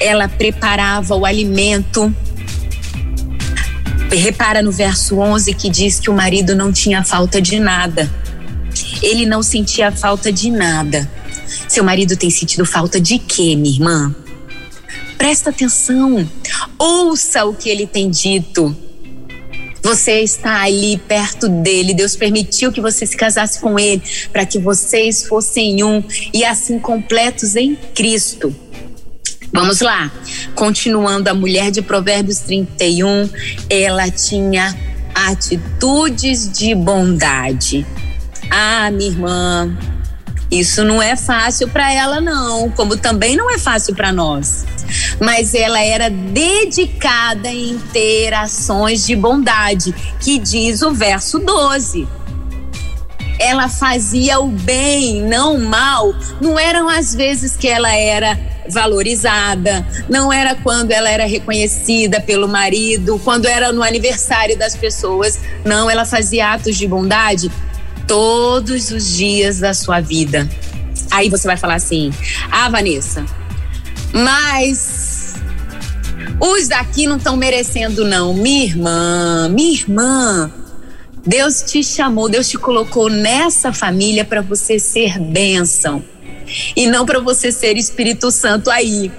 [0.00, 2.14] Ela preparava o alimento
[4.10, 8.10] Repara no verso 11 que diz que o marido não tinha falta de nada.
[9.02, 11.08] Ele não sentia falta de nada.
[11.68, 14.14] Seu marido tem sentido falta de quê, minha irmã?
[15.16, 16.28] Presta atenção.
[16.78, 18.74] Ouça o que ele tem dito.
[19.82, 21.94] Você está ali perto dele.
[21.94, 24.02] Deus permitiu que você se casasse com ele
[24.32, 26.02] para que vocês fossem um
[26.32, 28.54] e assim completos em Cristo.
[29.52, 30.10] Vamos lá.
[30.54, 33.28] Continuando, a mulher de Provérbios 31,
[33.68, 34.76] ela tinha
[35.14, 37.86] atitudes de bondade.
[38.50, 39.76] Ah, minha irmã,
[40.50, 44.64] isso não é fácil para ela, não, como também não é fácil para nós.
[45.20, 52.17] Mas ela era dedicada em ter ações de bondade, que diz o verso 12
[53.38, 56.14] ela fazia o bem, não o mal.
[56.40, 62.46] Não eram as vezes que ela era valorizada, não era quando ela era reconhecida pelo
[62.46, 65.38] marido, quando era no aniversário das pessoas.
[65.64, 67.50] Não, ela fazia atos de bondade
[68.06, 70.48] todos os dias da sua vida.
[71.10, 72.12] Aí você vai falar assim:
[72.50, 73.24] "Ah, Vanessa,
[74.12, 75.34] mas
[76.40, 80.50] os daqui não estão merecendo não, minha irmã, minha irmã.
[81.26, 86.02] Deus te chamou, Deus te colocou nessa família para você ser bênção
[86.76, 89.10] e não para você ser Espírito Santo aí.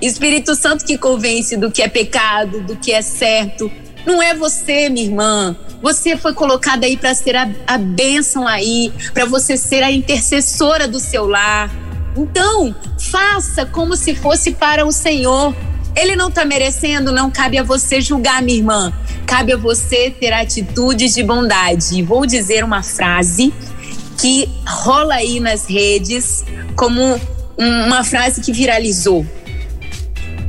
[0.00, 3.70] Espírito Santo que convence do que é pecado, do que é certo.
[4.06, 5.56] Não é você, minha irmã.
[5.82, 10.88] Você foi colocada aí para ser a, a bênção aí, para você ser a intercessora
[10.88, 11.70] do seu lar.
[12.16, 15.54] Então, faça como se fosse para o Senhor.
[15.96, 18.92] Ele não está merecendo, não cabe a você julgar, minha irmã.
[19.26, 21.98] Cabe a você ter atitudes de bondade.
[21.98, 23.52] E vou dizer uma frase
[24.18, 26.44] que rola aí nas redes
[26.76, 27.20] como
[27.56, 29.26] uma frase que viralizou.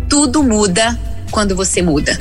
[0.08, 1.00] Tudo muda
[1.32, 2.20] quando você muda.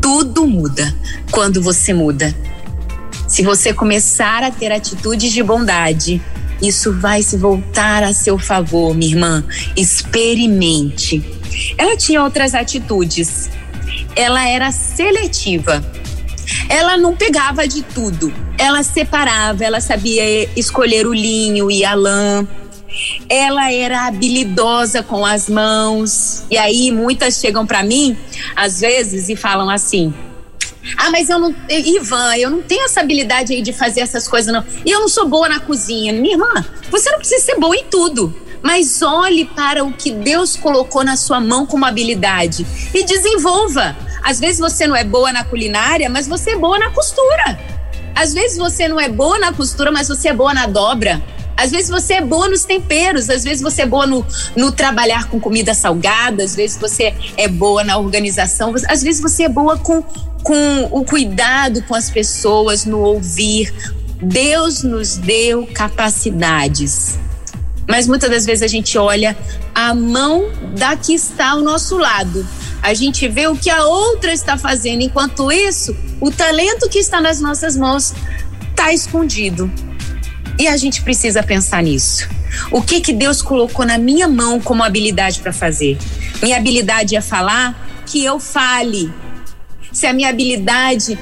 [0.00, 0.94] Tudo muda
[1.30, 2.34] quando você muda.
[3.28, 6.20] Se você começar a ter atitudes de bondade,
[6.62, 9.44] isso vai se voltar a seu favor, minha irmã.
[9.76, 11.24] Experimente.
[11.76, 13.50] Ela tinha outras atitudes.
[14.14, 15.82] Ela era seletiva
[16.68, 18.32] ela não pegava de tudo.
[18.58, 22.46] Ela separava, ela sabia escolher o linho e a lã.
[23.28, 26.44] Ela era habilidosa com as mãos.
[26.50, 28.16] E aí muitas chegam para mim
[28.54, 30.12] às vezes e falam assim:
[30.96, 31.54] ah, mas eu não.
[31.68, 34.64] Ivan, eu não tenho essa habilidade aí de fazer essas coisas, não.
[34.84, 36.12] E eu não sou boa na cozinha.
[36.12, 38.34] Minha irmã, você não precisa ser boa em tudo.
[38.62, 43.96] Mas olhe para o que Deus colocou na sua mão como habilidade e desenvolva.
[44.22, 47.58] Às vezes você não é boa na culinária, mas você é boa na costura.
[48.14, 51.22] Às vezes você não é boa na costura, mas você é boa na dobra.
[51.56, 54.26] Às vezes você é boa nos temperos, às vezes você é boa no,
[54.56, 59.42] no trabalhar com comida salgada, às vezes você é boa na organização, às vezes você
[59.42, 60.02] é boa com,
[60.42, 63.72] com o cuidado com as pessoas, no ouvir.
[64.22, 67.18] Deus nos deu capacidades.
[67.88, 69.36] Mas muitas das vezes a gente olha
[69.74, 72.46] a mão da que está ao nosso lado
[72.82, 75.02] a gente vê o que a outra está fazendo.
[75.02, 78.14] Enquanto isso, o talento que está nas nossas mãos
[78.70, 79.70] está escondido.
[80.58, 82.28] E a gente precisa pensar nisso.
[82.70, 85.98] O que que Deus colocou na minha mão como habilidade para fazer?
[86.42, 89.12] Minha habilidade é falar, que eu fale.
[89.92, 91.18] Se a minha habilidade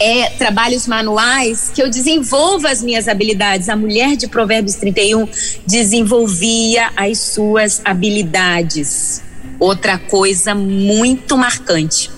[0.00, 3.68] é trabalhos manuais, que eu desenvolva as minhas habilidades.
[3.68, 5.28] A mulher de Provérbios 31
[5.66, 9.22] desenvolvia as suas habilidades
[9.62, 12.10] outra coisa muito marcante.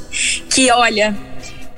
[0.48, 1.16] Que olha,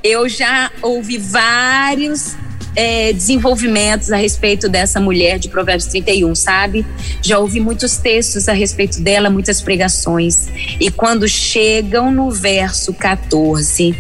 [0.03, 2.37] eu já ouvi vários
[2.77, 6.87] é, desenvolvimentos a respeito dessa mulher de Provérbios 31, sabe?
[7.23, 10.49] Já ouvi muitos textos a respeito dela, muitas pregações.
[10.79, 13.97] E quando chegam no verso 14,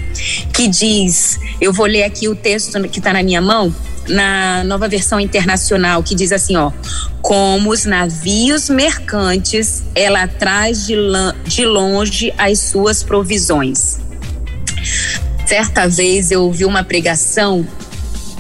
[0.53, 3.75] que diz: eu vou ler aqui o texto que está na minha mão
[4.09, 6.71] na nova versão internacional que diz assim, ó,
[7.21, 10.95] como os navios mercantes, ela traz de,
[11.45, 13.99] de longe as suas provisões.
[15.47, 17.67] Certa vez eu ouvi uma pregação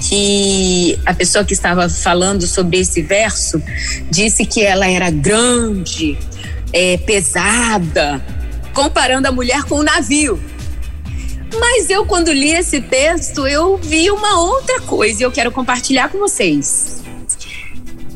[0.08, 3.60] que a pessoa que estava falando sobre esse verso
[4.10, 6.16] disse que ela era grande,
[6.72, 8.24] é, pesada,
[8.72, 10.40] comparando a mulher com o navio.
[11.58, 16.08] Mas eu, quando li esse texto, eu vi uma outra coisa e eu quero compartilhar
[16.08, 17.02] com vocês.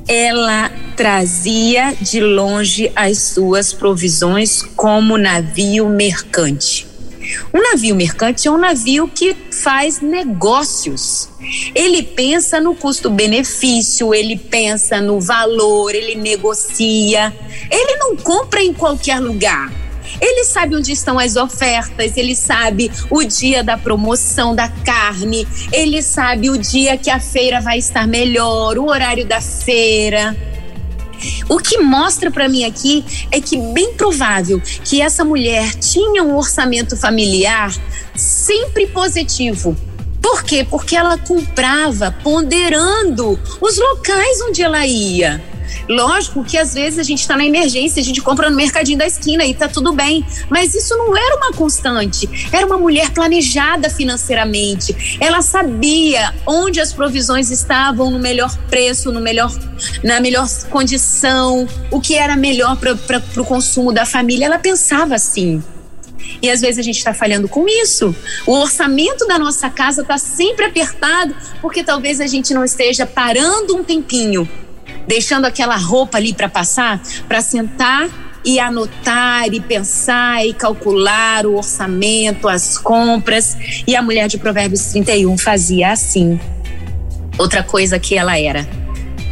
[0.06, 6.89] Ela trazia de longe as suas provisões como navio mercante.
[7.52, 11.28] Um navio mercante é um navio que faz negócios.
[11.74, 17.32] Ele pensa no custo-benefício, ele pensa no valor, ele negocia.
[17.70, 19.70] Ele não compra em qualquer lugar.
[20.20, 26.02] Ele sabe onde estão as ofertas, ele sabe o dia da promoção da carne, ele
[26.02, 30.36] sabe o dia que a feira vai estar melhor, o horário da feira.
[31.50, 36.36] O que mostra para mim aqui é que bem provável que essa mulher tinha um
[36.36, 37.74] orçamento familiar
[38.14, 39.76] sempre positivo.
[40.22, 40.64] Por quê?
[40.70, 45.42] Porque ela comprava ponderando os locais onde ela ia.
[45.88, 49.06] Lógico que às vezes a gente está na emergência, a gente compra no mercadinho da
[49.06, 52.28] esquina e tá tudo bem, mas isso não era uma constante.
[52.52, 55.18] Era uma mulher planejada financeiramente.
[55.20, 59.52] Ela sabia onde as provisões estavam no melhor preço, no melhor,
[60.02, 64.46] na melhor condição, o que era melhor para o consumo da família.
[64.46, 65.62] Ela pensava assim.
[66.42, 68.14] E às vezes a gente está falhando com isso.
[68.46, 73.76] O orçamento da nossa casa está sempre apertado porque talvez a gente não esteja parando
[73.76, 74.48] um tempinho
[75.10, 78.08] deixando aquela roupa ali para passar, para sentar
[78.44, 83.56] e anotar e pensar e calcular o orçamento, as compras.
[83.88, 86.38] E a mulher de Provérbios 31 fazia assim.
[87.36, 88.68] Outra coisa que ela era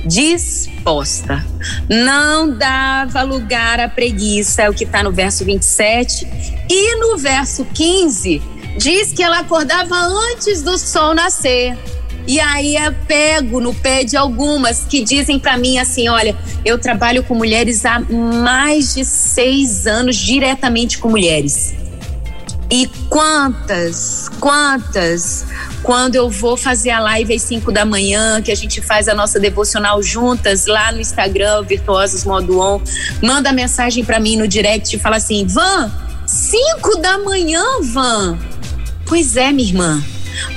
[0.04, 1.46] disposta.
[1.88, 6.26] Não dava lugar à preguiça, é o que está no verso 27.
[6.68, 8.42] E no verso 15,
[8.78, 11.78] diz que ela acordava antes do sol nascer.
[12.28, 16.78] E aí eu pego no pé de algumas que dizem para mim assim: olha, eu
[16.78, 21.74] trabalho com mulheres há mais de seis anos diretamente com mulheres.
[22.70, 25.46] E quantas, quantas,
[25.82, 29.14] quando eu vou fazer a live às 5 da manhã, que a gente faz a
[29.14, 32.78] nossa devocional juntas lá no Instagram, Virtuosos Modo On,
[33.22, 35.90] manda mensagem para mim no direct e fala assim: Van,
[36.26, 38.38] 5 da manhã, Van.
[39.06, 40.04] Pois é, minha irmã.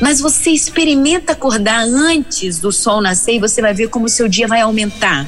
[0.02, 4.28] Mas você experimenta acordar antes do sol nascer e você vai ver como o seu
[4.28, 5.28] dia vai aumentar.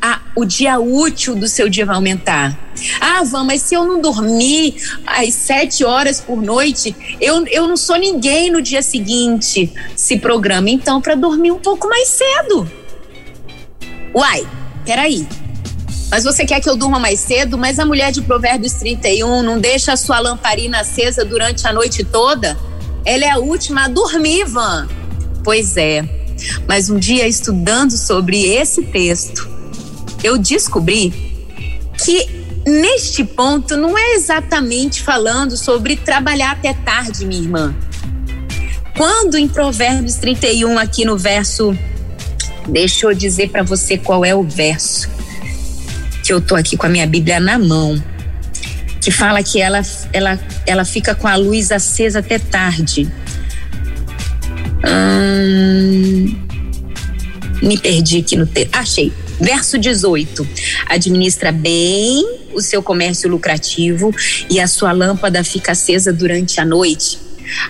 [0.00, 2.58] Ah, o dia útil do seu dia vai aumentar.
[3.00, 4.76] Ah, Van, mas se eu não dormir
[5.06, 9.72] às sete horas por noite, eu, eu não sou ninguém no dia seguinte.
[9.96, 12.70] Se programa então para dormir um pouco mais cedo.
[14.14, 14.46] Uai,
[14.84, 15.26] peraí.
[16.10, 17.58] Mas você quer que eu durma mais cedo?
[17.58, 22.04] Mas a mulher de Provérbios 31 não deixa a sua lamparina acesa durante a noite
[22.04, 22.56] toda?
[23.04, 24.88] Ela é a última a dormir, Van.
[25.42, 26.08] Pois é.
[26.66, 29.48] Mas um dia, estudando sobre esse texto,
[30.22, 31.12] eu descobri
[32.02, 32.26] que
[32.66, 37.74] neste ponto não é exatamente falando sobre trabalhar até tarde, minha irmã.
[38.96, 41.76] Quando em Provérbios 31, aqui no verso,
[42.66, 45.08] deixa eu dizer para você qual é o verso,
[46.22, 48.02] que eu tô aqui com a minha Bíblia na mão
[49.04, 49.82] que fala que ela,
[50.14, 53.06] ela, ela fica com a luz acesa até tarde.
[54.82, 56.34] Hum,
[57.60, 58.74] me perdi aqui no texto.
[58.74, 59.12] Achei.
[59.38, 60.48] Verso 18.
[60.86, 62.24] Administra bem
[62.54, 64.10] o seu comércio lucrativo
[64.48, 67.18] e a sua lâmpada fica acesa durante a noite.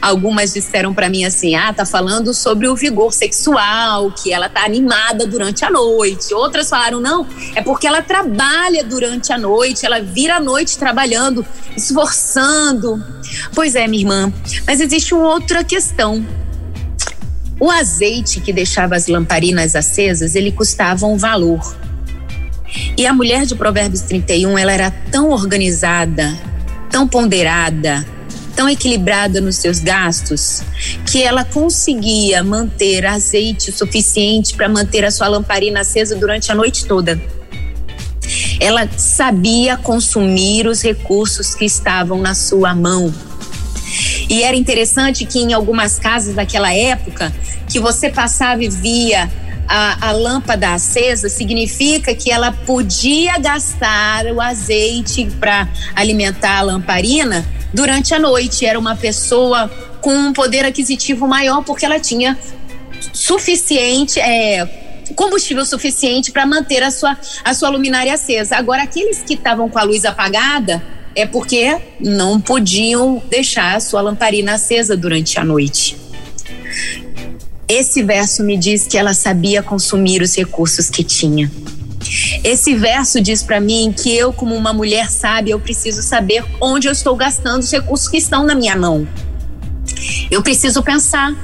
[0.01, 4.65] Algumas disseram para mim assim: "Ah, tá falando sobre o vigor sexual, que ela tá
[4.65, 6.33] animada durante a noite".
[6.35, 11.45] Outras falaram: "Não, é porque ela trabalha durante a noite, ela vira a noite trabalhando,
[11.77, 13.03] esforçando".
[13.55, 14.33] Pois é, minha irmã,
[14.67, 16.25] mas existe uma outra questão.
[17.59, 21.61] O azeite que deixava as lamparinas acesas, ele custava um valor.
[22.97, 26.37] E a mulher de Provérbios 31, ela era tão organizada,
[26.91, 28.05] tão ponderada,
[28.55, 30.63] tão equilibrada nos seus gastos
[31.07, 36.87] que ela conseguia manter azeite suficiente para manter a sua lamparina acesa durante a noite
[36.87, 37.21] toda.
[38.61, 43.13] Ela sabia consumir os recursos que estavam na sua mão.
[44.29, 47.33] E era interessante que em algumas casas daquela época,
[47.69, 49.31] que você passava e via
[49.69, 57.45] a, a, lâmpada acesa significa que ela podia gastar o azeite para alimentar a lamparina
[57.75, 58.65] durante a noite.
[58.65, 59.69] Era uma pessoa
[60.01, 62.39] com um poder aquisitivo maior porque ela tinha
[63.13, 64.19] suficiente.
[64.19, 64.81] É,
[65.15, 68.57] combustível suficiente para manter a sua, a sua luminária acesa.
[68.57, 70.83] Agora, aqueles que estavam com a luz apagada
[71.15, 75.97] é porque não podiam deixar a sua lamparina acesa durante a noite.
[77.69, 81.51] Esse verso me diz que ela sabia consumir os recursos que tinha.
[82.43, 86.89] Esse verso diz para mim que eu, como uma mulher sábia, eu preciso saber onde
[86.89, 89.07] eu estou gastando os recursos que estão na minha mão.
[90.31, 91.35] Eu preciso pensar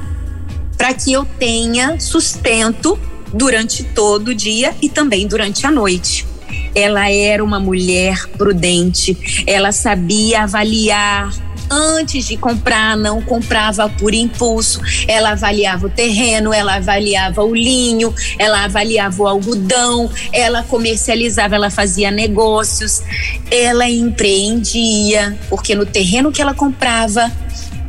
[0.76, 2.98] para que eu tenha sustento
[3.32, 6.26] durante todo o dia e também durante a noite.
[6.74, 11.32] Ela era uma mulher prudente, ela sabia avaliar
[11.70, 14.80] antes de comprar, não comprava por impulso.
[15.06, 21.70] Ela avaliava o terreno, ela avaliava o linho, ela avaliava o algodão, ela comercializava, ela
[21.70, 23.02] fazia negócios,
[23.50, 27.30] ela empreendia, porque no terreno que ela comprava,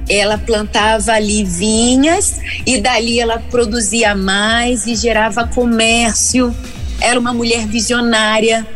[0.07, 6.55] ela plantava ali vinhas e dali ela produzia mais e gerava comércio.
[6.99, 8.67] Era uma mulher visionária.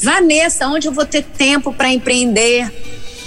[0.00, 2.70] Vanessa, onde eu vou ter tempo para empreender?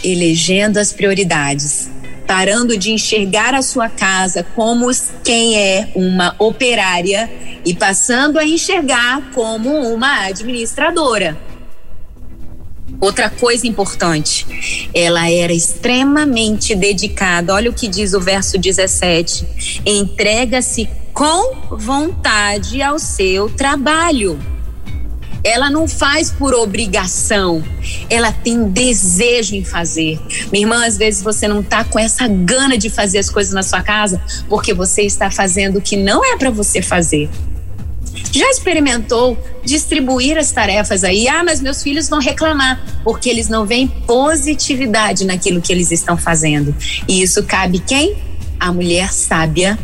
[0.04, 1.90] Elegendo as prioridades,
[2.28, 4.90] parando de enxergar a sua casa como
[5.24, 7.30] quem é uma operária
[7.66, 11.38] e passando a enxergar como uma administradora.
[13.02, 14.46] Outra coisa importante,
[14.94, 17.54] ela era extremamente dedicada.
[17.54, 24.40] Olha o que diz o verso 17: entrega-se com vontade ao seu trabalho.
[25.44, 27.64] Ela não faz por obrigação,
[28.10, 30.20] ela tem desejo em fazer.
[30.52, 33.64] Minha irmã, às vezes você não tá com essa gana de fazer as coisas na
[33.64, 37.30] sua casa porque você está fazendo o que não é para você fazer.
[38.32, 41.28] Já experimentou distribuir as tarefas aí?
[41.28, 46.18] Ah, mas meus filhos vão reclamar porque eles não veem positividade naquilo que eles estão
[46.18, 46.76] fazendo.
[47.08, 48.18] E isso cabe quem?
[48.60, 49.80] A mulher sábia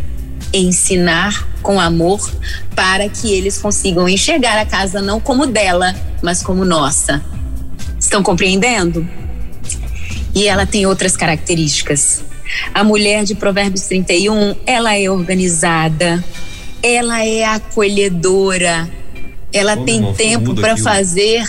[0.53, 2.31] ensinar com amor
[2.75, 7.23] para que eles consigam enxergar a casa não como dela, mas como nossa.
[7.99, 9.07] Estão compreendendo?
[10.33, 12.23] E ela tem outras características.
[12.73, 16.23] A mulher de Provérbios 31, ela é organizada,
[16.83, 18.89] ela é acolhedora,
[19.55, 21.43] ela tem tempo para fazer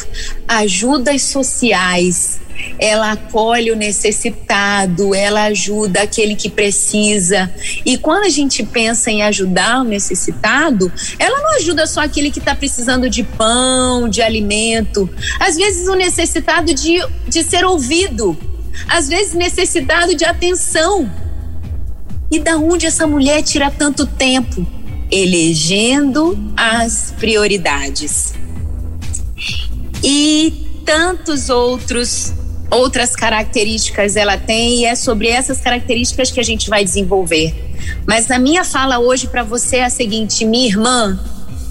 [0.49, 2.41] ajudas sociais
[2.79, 7.53] ela acolhe o necessitado, ela ajuda aquele que precisa.
[7.85, 12.39] E quando a gente pensa em ajudar o necessitado, ela não ajuda só aquele que
[12.39, 15.09] está precisando de pão, de alimento.
[15.39, 16.99] Às vezes, o necessitado de,
[17.29, 18.37] de ser ouvido,
[18.89, 21.11] às vezes, necessitado de atenção.
[22.31, 24.67] E da onde essa mulher tira tanto tempo?
[25.11, 28.35] Elegendo as prioridades.
[30.03, 32.33] E tantos outros
[32.69, 37.55] outras características ela tem e é sobre essas características que a gente vai desenvolver.
[38.07, 41.19] Mas a minha fala hoje para você é a seguinte, minha irmã,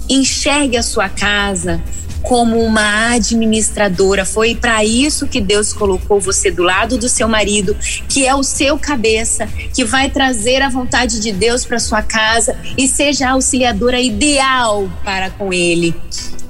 [0.08, 1.82] enxergue a sua casa
[2.26, 4.24] como uma administradora.
[4.24, 7.76] Foi para isso que Deus colocou você do lado do seu marido,
[8.08, 12.58] que é o seu cabeça, que vai trazer a vontade de Deus para sua casa
[12.76, 15.94] e seja a auxiliadora ideal para com ele.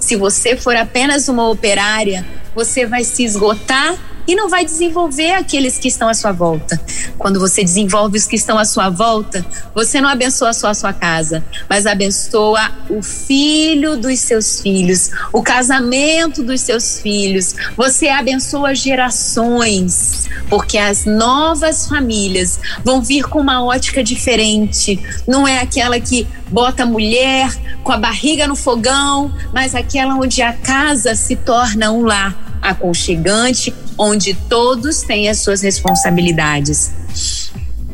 [0.01, 5.79] Se você for apenas uma operária, você vai se esgotar e não vai desenvolver aqueles
[5.79, 6.81] que estão à sua volta.
[7.19, 10.93] Quando você desenvolve os que estão à sua volta, você não abençoa só a sua
[10.93, 17.55] casa, mas abençoa o filho dos seus filhos, o casamento dos seus filhos.
[17.77, 24.99] Você abençoa gerações, porque as novas famílias vão vir com uma ótica diferente.
[25.27, 27.51] Não é aquela que bota a mulher
[27.83, 33.73] com a barriga no fogão, mas aquela onde a casa se torna um lar aconchegante,
[33.97, 36.91] onde todos têm as suas responsabilidades.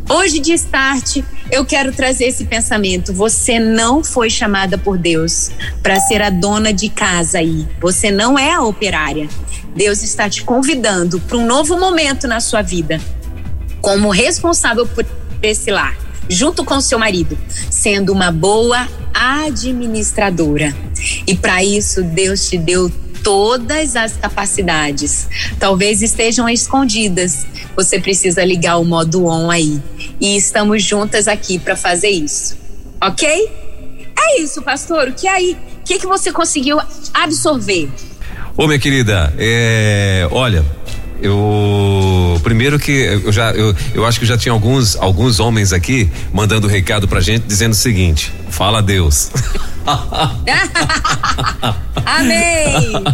[0.09, 3.13] Hoje de start, eu quero trazer esse pensamento.
[3.13, 5.51] Você não foi chamada por Deus
[5.83, 7.69] para ser a dona de casa aí.
[7.81, 9.29] Você não é a operária.
[9.77, 13.01] Deus está te convidando para um novo momento na sua vida,
[13.81, 15.05] como responsável por
[15.43, 15.97] esse lar,
[16.29, 17.39] junto com seu marido,
[17.71, 20.75] sendo uma boa administradora.
[21.27, 22.91] E para isso, Deus te deu
[23.23, 25.29] todas as capacidades.
[25.59, 27.47] Talvez estejam escondidas.
[27.77, 29.81] Você precisa ligar o modo on aí.
[30.21, 32.57] E estamos juntas aqui para fazer isso.
[33.01, 33.51] Ok?
[34.19, 35.09] É isso, pastor.
[35.09, 35.57] O que aí?
[35.81, 36.79] O que, que você conseguiu
[37.13, 37.89] absorver?
[38.57, 40.65] Ô, minha querida, é, olha,
[41.23, 46.11] eu primeiro que eu já eu, eu acho que já tinha alguns alguns homens aqui
[46.33, 49.31] mandando recado pra gente dizendo o seguinte: fala a Deus.
[52.05, 53.05] Amém!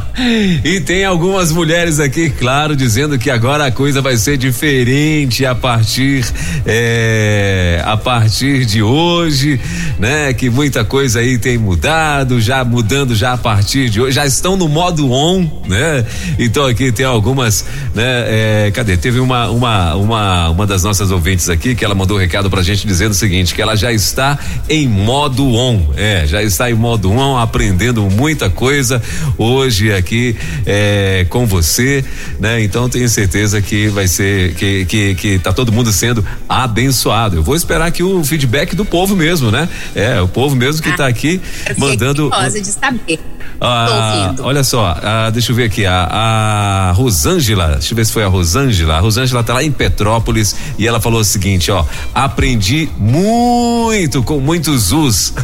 [0.65, 5.55] e tem algumas mulheres aqui, claro, dizendo que agora a coisa vai ser diferente a
[5.55, 6.25] partir
[6.67, 9.61] é, a partir de hoje,
[9.99, 10.33] né?
[10.33, 14.57] Que muita coisa aí tem mudado, já mudando já a partir de hoje, já estão
[14.57, 16.05] no modo on, né?
[16.39, 17.65] Então aqui tem algumas,
[17.99, 18.67] né?
[18.67, 18.97] É, cadê?
[18.97, 22.63] Teve uma uma uma uma das nossas ouvintes aqui que ela mandou um recado pra
[22.63, 24.39] gente dizendo o seguinte, que ela já está
[24.69, 29.03] em modo on, é, já está em modo on, aprendendo muita coisa
[29.37, 32.05] hoje aqui é, com você,
[32.39, 32.63] né?
[32.63, 37.37] Então tenho certeza que vai ser que, que que tá todo mundo sendo abençoado.
[37.37, 39.69] Eu vou esperar aqui o feedback do povo mesmo, né?
[39.95, 41.41] É, o povo mesmo que está ah, aqui
[41.77, 42.31] mandando.
[42.61, 43.38] de saber.
[43.61, 48.13] Ah, olha só, ah, deixa eu ver aqui, a, a Rosângela, deixa eu ver se
[48.13, 48.97] foi a Rosângela.
[48.97, 51.85] A Rosângela tá lá em Petrópolis e ela falou o seguinte, ó,
[52.15, 55.35] aprendi muito com muitos us.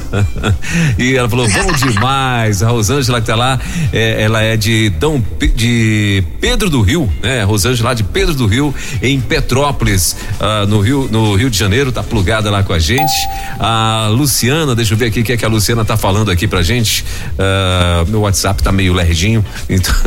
[0.96, 2.62] e ela falou, bom demais.
[2.62, 3.58] A Rosângela que tá lá,
[3.92, 5.20] é, ela é de Dom
[5.54, 7.42] de Pedro do Rio, né?
[7.42, 12.02] Rosângela de Pedro do Rio, em Petrópolis, ah, no Rio, no Rio de Janeiro, tá
[12.02, 13.12] plugada lá com a gente.
[13.58, 16.46] A Luciana, deixa eu ver aqui o que é que a Luciana tá falando aqui
[16.46, 17.04] pra gente.
[17.32, 19.94] Uh, meu WhatsApp tá meio lerdinho, então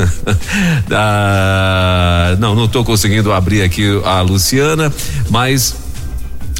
[0.87, 4.93] uh, não, não tô conseguindo abrir aqui a Luciana,
[5.29, 5.86] mas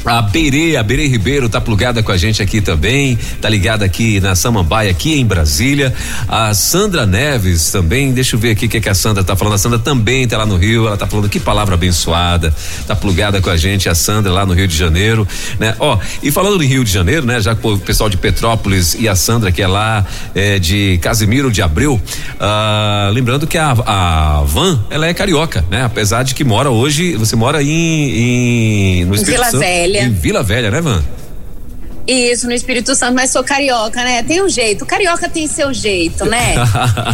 [0.04, 4.20] a Berê, a Berê Ribeiro tá plugada com a gente aqui também, tá ligada aqui
[4.20, 5.92] na Samambaia, aqui em Brasília.
[6.26, 9.54] A Sandra Neves também, deixa eu ver aqui o que, que a Sandra tá falando.
[9.54, 12.54] A Sandra também tá lá no Rio, ela tá falando que palavra abençoada,
[12.86, 15.26] tá plugada com a gente, a Sandra lá no Rio de Janeiro,
[15.58, 15.74] né?
[15.78, 17.40] Ó, e falando do Rio de Janeiro, né?
[17.40, 21.50] Já com o pessoal de Petrópolis e a Sandra que é lá é, de Casimiro
[21.50, 22.00] de Abreu,
[22.40, 25.84] ah, lembrando que a, a Van, ela é carioca, né?
[25.84, 29.64] Apesar de que mora hoje, você mora em, em no Espírito Vila Santo.
[29.88, 30.04] Velha.
[30.04, 31.02] Em Vila Velha, né, Van?
[32.08, 34.22] Isso, no Espírito Santo, mas sou carioca, né?
[34.22, 34.86] Tem um jeito.
[34.86, 36.54] Carioca tem seu jeito, né?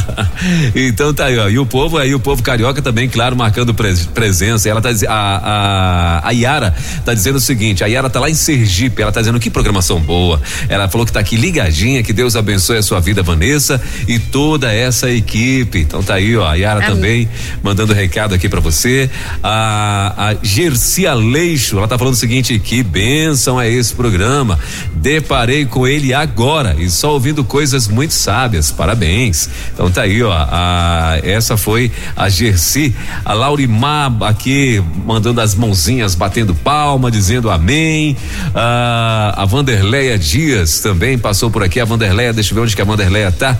[0.72, 1.48] então tá aí, ó.
[1.48, 4.68] E o povo aí, o povo carioca também, claro, marcando pres presença.
[4.68, 6.72] Ela tá a, a, a Yara
[7.04, 9.98] tá dizendo o seguinte: a Yara tá lá em Sergipe, ela tá dizendo que programação
[9.98, 10.40] boa.
[10.68, 14.72] Ela falou que tá aqui ligadinha, que Deus abençoe a sua vida, Vanessa, e toda
[14.72, 15.80] essa equipe.
[15.80, 16.46] Então tá aí, ó.
[16.46, 16.94] A Yara Amém.
[16.94, 17.28] também
[17.64, 19.10] mandando recado aqui para você.
[19.42, 24.56] A, a Gercia Leixo, ela tá falando o seguinte: que bênção é esse programa.
[24.94, 28.70] Deparei com ele agora e só ouvindo coisas muito sábias.
[28.70, 29.48] Parabéns.
[29.72, 30.32] Então tá aí, ó.
[30.32, 38.16] A, essa foi a Gersi, a Laurimar aqui mandando as mãozinhas, batendo palma, dizendo amém.
[38.54, 41.80] A Vanderleia Dias também passou por aqui.
[41.80, 43.56] A Vanderleia, deixa eu ver onde que a Vanderleia tá.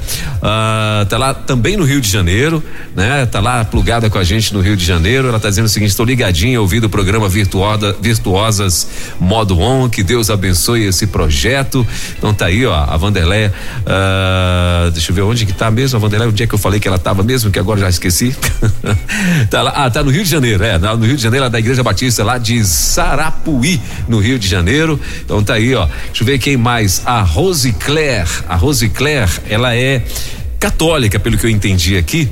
[1.08, 2.62] Tá lá também no Rio de Janeiro,
[2.94, 3.26] né?
[3.26, 5.28] Tá lá plugada com a gente no Rio de Janeiro.
[5.28, 8.86] Ela tá dizendo o seguinte: estou ligadinha, ouvindo o programa Virtuosa, Virtuosas
[9.20, 9.88] Modo On.
[9.88, 11.86] Que Deus abençoe esse projeto.
[12.18, 13.54] Então tá aí, ó, a Vanderleia.
[13.82, 16.28] Uh, deixa eu ver onde que tá mesmo a Vanderleia.
[16.28, 18.36] Onde é que eu falei que ela tava mesmo, que agora já esqueci.
[19.48, 21.84] tá lá, ah, tá no Rio de Janeiro, é, no Rio de Janeiro, da Igreja
[21.84, 24.98] Batista lá de Sarapuí, no Rio de Janeiro.
[25.24, 25.86] Então tá aí, ó.
[26.06, 27.02] Deixa eu ver quem mais.
[27.06, 28.28] A Rose Claire.
[28.48, 30.02] A Rose Claire, ela é
[30.58, 32.28] católica, pelo que eu entendi aqui.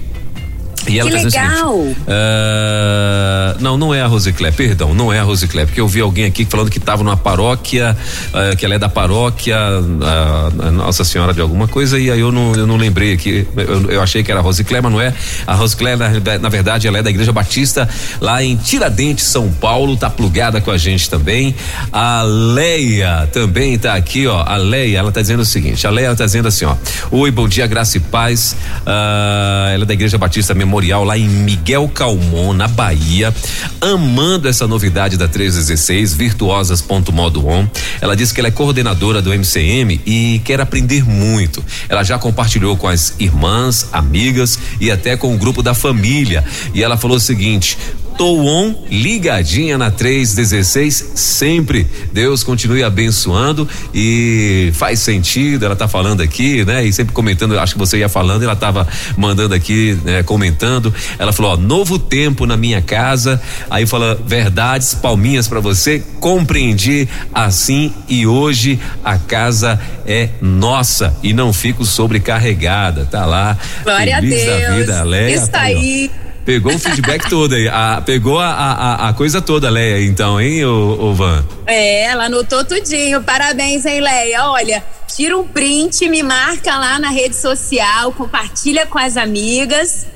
[0.88, 1.78] E ela que tá legal!
[1.78, 6.00] Seguinte, uh, não, não é a Rosiclé, perdão, não é a Rosiclé, porque eu vi
[6.00, 7.96] alguém aqui falando que estava numa paróquia,
[8.28, 12.32] uh, que ela é da paróquia uh, Nossa Senhora de alguma coisa, e aí eu
[12.32, 15.14] não, eu não lembrei aqui, eu, eu achei que era a Rosiclé, mas não é.
[15.46, 16.08] A Rosiclé, na,
[16.40, 17.88] na, verdade, ela é da Igreja Batista,
[18.20, 21.54] lá em Tiradentes, São Paulo, tá plugada com a gente também.
[21.92, 24.42] A Leia também tá aqui, ó.
[24.44, 26.74] A Leia, ela tá dizendo o seguinte: a Leia tá dizendo assim, ó.
[27.10, 28.56] Oi, bom dia, graça e paz.
[28.84, 33.34] ela é da Igreja Batista mesmo Memorial lá em Miguel Calmon, na Bahia,
[33.78, 37.68] amando essa novidade da 316, virtuosas.modo on.
[38.00, 41.62] Ela disse que ela é coordenadora do MCM e quer aprender muito.
[41.90, 46.42] Ela já compartilhou com as irmãs, amigas e até com o grupo da família.
[46.72, 47.76] E ela falou o seguinte:
[48.16, 51.86] Tô on, ligadinha na 316, sempre.
[52.12, 55.64] Deus continue abençoando e faz sentido.
[55.64, 56.84] Ela tá falando aqui, né?
[56.84, 58.86] E sempre comentando, acho que você ia falando, ela tava
[59.16, 60.94] mandando aqui, né, comentando.
[61.18, 63.40] Ela falou: ó, novo tempo na minha casa.
[63.70, 66.02] Aí fala, verdades, palminhas para você.
[66.20, 73.06] Compreendi assim e hoje a casa é nossa e não fico sobrecarregada.
[73.06, 73.56] Tá lá.
[73.82, 74.62] Glória feliz a Deus.
[74.62, 75.34] da vida, Leia.
[75.34, 76.10] Está tá aí.
[76.44, 77.68] Pegou o feedback todo aí.
[77.68, 81.44] A, pegou a, a, a, coisa toda, Leia, então, hein, ô, ô Van?
[81.66, 83.22] É, ela anotou tudinho.
[83.22, 84.44] Parabéns, hein, Leia?
[84.46, 90.06] Olha, tira um print, me marca lá na rede social, compartilha com as amigas.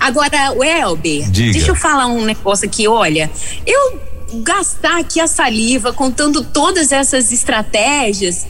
[0.00, 1.52] Agora, o Elber, Diga.
[1.52, 3.30] deixa eu falar um negócio aqui, olha.
[3.64, 4.00] Eu
[4.42, 8.44] gastar aqui a saliva contando todas essas estratégias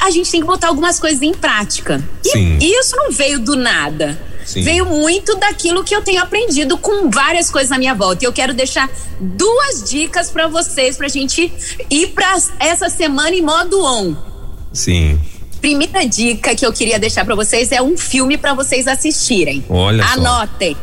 [0.00, 2.02] a gente tem que botar algumas coisas em prática.
[2.24, 2.58] E Sim.
[2.60, 4.18] isso não veio do nada.
[4.44, 4.62] Sim.
[4.62, 8.24] Veio muito daquilo que eu tenho aprendido com várias coisas na minha volta.
[8.24, 8.90] E eu quero deixar
[9.20, 11.52] duas dicas para vocês pra gente
[11.90, 14.14] ir para essa semana em modo on.
[14.72, 15.20] Sim.
[15.60, 19.64] Primeira dica que eu queria deixar para vocês é um filme para vocês assistirem.
[19.68, 20.14] Olha só.
[20.14, 20.76] Anotem.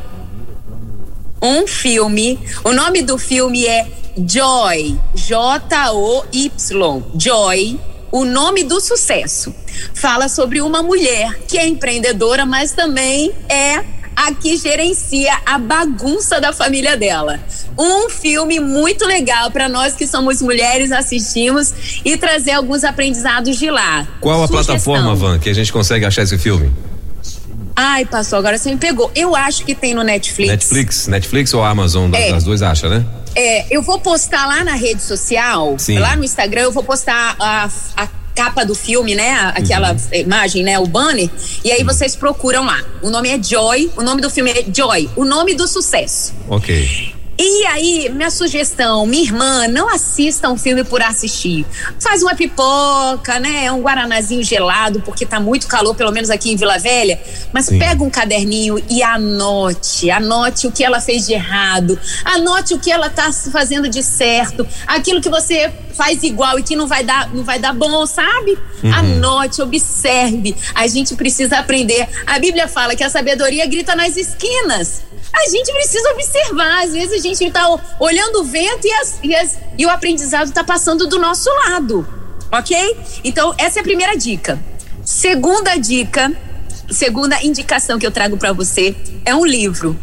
[1.41, 2.39] Um filme.
[2.63, 3.87] O nome do filme é
[4.25, 4.97] Joy.
[5.15, 7.03] J-O-Y.
[7.17, 7.79] Joy.
[8.11, 9.53] O nome do sucesso.
[9.93, 13.83] Fala sobre uma mulher que é empreendedora, mas também é
[14.15, 17.39] a que gerencia a bagunça da família dela.
[17.77, 23.69] Um filme muito legal para nós que somos mulheres assistimos e trazer alguns aprendizados de
[23.71, 24.05] lá.
[24.19, 24.75] Qual a Sugestão.
[24.75, 26.69] plataforma, Van, que a gente consegue achar esse filme?
[27.75, 29.09] Ai, pastor, agora você me pegou.
[29.15, 30.49] Eu acho que tem no Netflix.
[30.51, 32.31] Netflix, Netflix ou Amazon, É.
[32.31, 33.05] das duas acha, né?
[33.35, 35.99] É, eu vou postar lá na rede social, Sim.
[35.99, 39.31] lá no Instagram, eu vou postar a, a capa do filme, né?
[39.55, 39.97] Aquela Uhum.
[40.13, 40.79] imagem, né?
[40.79, 41.29] O banner.
[41.63, 42.81] E aí vocês procuram lá.
[43.01, 46.33] O nome é Joy, o nome do filme é Joy, o nome do sucesso.
[46.47, 47.13] Ok.
[47.41, 51.65] E aí, minha sugestão, minha irmã, não assista um filme por assistir.
[51.97, 53.71] Faz uma pipoca, né?
[53.71, 57.17] Um guaranazinho gelado, porque tá muito calor, pelo menos aqui em Vila Velha.
[57.53, 57.79] Mas Sim.
[57.79, 60.11] pega um caderninho e anote.
[60.11, 61.97] Anote o que ela fez de errado.
[62.25, 64.67] Anote o que ela tá fazendo de certo.
[64.85, 68.57] Aquilo que você faz igual e que não vai dar, não vai dar bom, sabe?
[68.93, 70.55] Anote, observe.
[70.75, 72.05] A gente precisa aprender.
[72.25, 75.03] A Bíblia fala que a sabedoria grita nas esquinas.
[75.33, 76.83] A gente precisa observar.
[76.83, 77.67] Às vezes a gente está
[77.99, 82.07] olhando o vento e, as- e as- e o aprendizado está passando do nosso lado.
[82.51, 82.97] Ok?
[83.23, 84.59] Então, essa é a primeira dica.
[85.05, 86.31] Segunda dica,
[86.89, 89.97] segunda indicação que eu trago para você é um livro.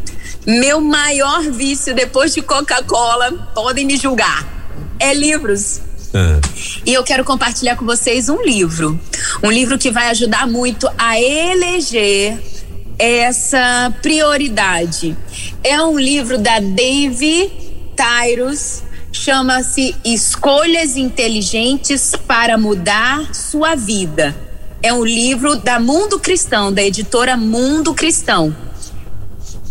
[0.47, 4.47] Meu maior vício depois de Coca-Cola, podem me julgar,
[4.99, 5.81] é livros.
[6.14, 6.41] Ah,
[6.87, 8.99] E eu quero compartilhar com vocês um livro.
[9.43, 12.39] Um livro que vai ajudar muito a eleger
[12.99, 15.16] essa prioridade.
[15.62, 17.51] É um livro da Dave
[17.97, 18.82] Tyrus,
[19.12, 24.36] chama-se Escolhas Inteligentes para Mudar Sua Vida.
[24.82, 28.55] É um livro da Mundo Cristão, da editora Mundo Cristão.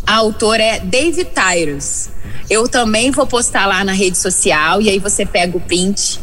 [0.06, 2.10] A autora é Dave Tyrus.
[2.50, 6.20] Eu também vou postar lá na rede social e aí você pega o print.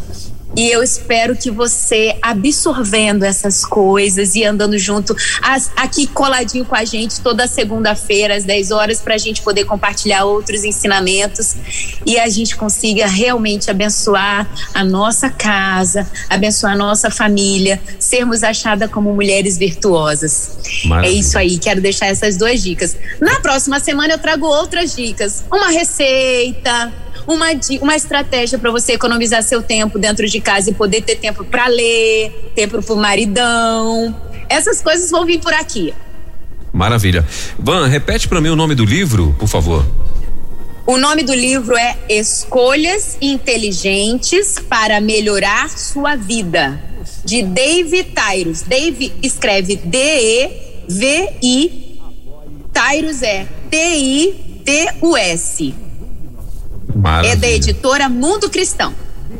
[0.55, 6.75] E eu espero que você, absorvendo essas coisas e andando junto, as- aqui coladinho com
[6.77, 11.55] a gente toda segunda-feira, às 10 horas, para a gente poder compartilhar outros ensinamentos
[12.05, 18.91] e a gente consiga realmente abençoar a nossa casa, abençoar a nossa família, sermos achadas
[18.91, 20.59] como mulheres virtuosas.
[20.85, 21.11] Maravilha.
[21.11, 22.95] É isso aí, quero deixar essas duas dicas.
[23.21, 25.43] Na próxima semana eu trago outras dicas.
[25.51, 26.93] Uma receita,
[27.27, 27.47] uma,
[27.81, 31.67] uma estratégia para você economizar seu tempo dentro de casa e poder ter tempo para
[31.67, 34.15] ler, tempo pro maridão.
[34.49, 35.95] Essas coisas vão vir por aqui.
[36.73, 37.27] maravilha.
[37.59, 39.85] Van, repete pra mim o nome do livro, por favor.
[40.85, 46.83] O nome do livro é Escolhas Inteligentes para Melhorar Sua Vida,
[47.25, 48.63] de Dave Tyrus.
[48.63, 51.53] Dave escreve D-E-V-I,
[52.73, 54.33] Tyrus é T-I-T-U-S.
[56.95, 57.33] Maravilha.
[57.33, 58.95] É da editora Mundo Cristão.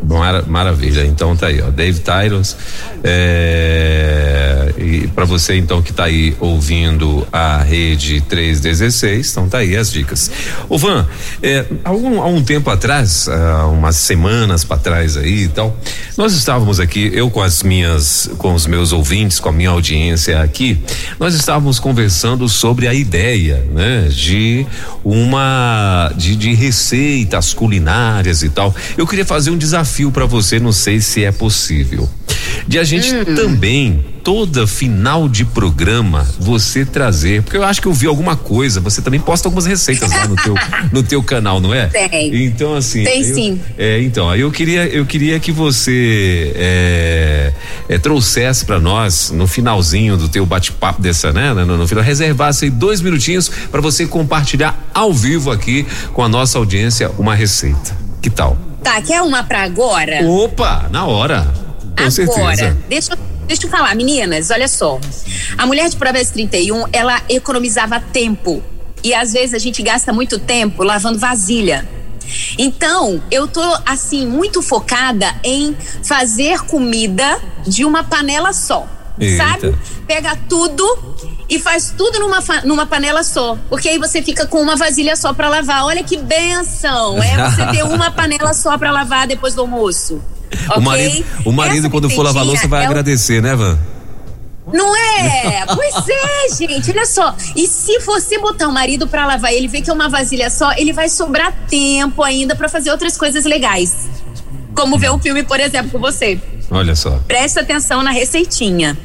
[0.07, 1.05] Mara- maravilha.
[1.05, 1.71] Então tá aí, ó.
[1.71, 2.57] Dave Tyrus.
[3.05, 9.77] É, e para você então que tá aí ouvindo a rede 316, então tá aí
[9.77, 10.31] as dicas.
[10.69, 11.07] Ô Van,
[11.43, 15.77] é, há, um, há um tempo atrás, há umas semanas para trás aí e tal,
[16.17, 20.41] nós estávamos aqui, eu com as minhas, com os meus ouvintes, com a minha audiência
[20.41, 20.81] aqui,
[21.19, 24.67] nós estávamos conversando sobre a ideia, né, de
[25.05, 28.75] uma de, de receitas culinárias e tal.
[28.97, 32.09] Eu queria fazer um desafio para você, não sei se é possível.
[32.67, 37.93] De a gente também toda final de programa você trazer, porque eu acho que eu
[37.93, 40.55] vi alguma coisa, você também posta algumas receitas lá no teu
[40.93, 41.87] no teu canal, não é?
[41.87, 42.45] Tem.
[42.45, 43.61] Então assim, Tem eu- sim.
[43.77, 47.53] é, então, aí eu queria, eu queria que você é,
[47.89, 52.67] é, trouxesse para nós no finalzinho do teu bate-papo dessa, né, no, no final, reservasse
[52.67, 57.97] aí dois minutinhos para você compartilhar ao vivo aqui com a nossa audiência uma receita.
[58.21, 58.57] Que tal?
[58.83, 60.21] Tá, quer uma pra agora?
[60.29, 61.43] Opa, na hora.
[61.97, 62.79] Com Agora, certeza.
[62.89, 64.99] deixa, eu- deixa eu falar, meninas, olha só.
[65.57, 68.63] A mulher de Provérbios 31, ela economizava tempo.
[69.05, 71.87] E às vezes a gente gasta muito tempo lavando vasilha.
[72.59, 78.87] Então, eu tô assim muito focada em fazer comida de uma panela só.
[79.21, 79.45] Eita.
[79.45, 79.77] Sabe?
[80.07, 80.85] Pega tudo
[81.53, 83.59] e faz tudo numa, numa panela só.
[83.69, 85.85] Porque aí você fica com uma vasilha só pra lavar.
[85.85, 87.23] Olha que benção!
[87.23, 90.23] É você ter uma panela só pra lavar depois do almoço.
[90.75, 93.43] O marido, o marido quando for lavar louça, vai é agradecer, o...
[93.43, 93.79] né, Van?
[94.73, 95.67] Não é?
[95.67, 96.91] Pois é, gente.
[96.91, 97.35] Olha só.
[97.55, 100.73] E se você botar o marido para lavar, ele vê que é uma vasilha só,
[100.73, 104.09] ele vai sobrar tempo ainda para fazer outras coisas legais.
[104.75, 106.41] Como ver um filme, por exemplo, com você.
[106.73, 107.21] Olha só.
[107.29, 108.97] Presta atenção na receitinha.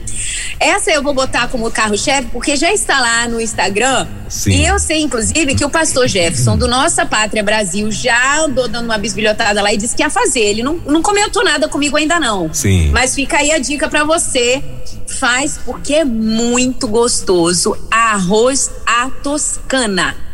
[0.58, 4.08] Essa eu vou botar como carro-chefe porque já está lá no Instagram.
[4.30, 4.52] Sim.
[4.52, 8.86] E eu sei, inclusive, que o pastor Jefferson, do Nossa Pátria Brasil, já andou dando
[8.86, 10.40] uma bisbilhotada lá e disse que ia fazer.
[10.40, 12.52] Ele não, não comentou nada comigo ainda, não.
[12.54, 12.90] Sim.
[12.92, 14.64] Mas fica aí a dica para você.
[15.06, 17.78] Faz porque é muito gostoso.
[17.92, 20.27] Arroz à toscana.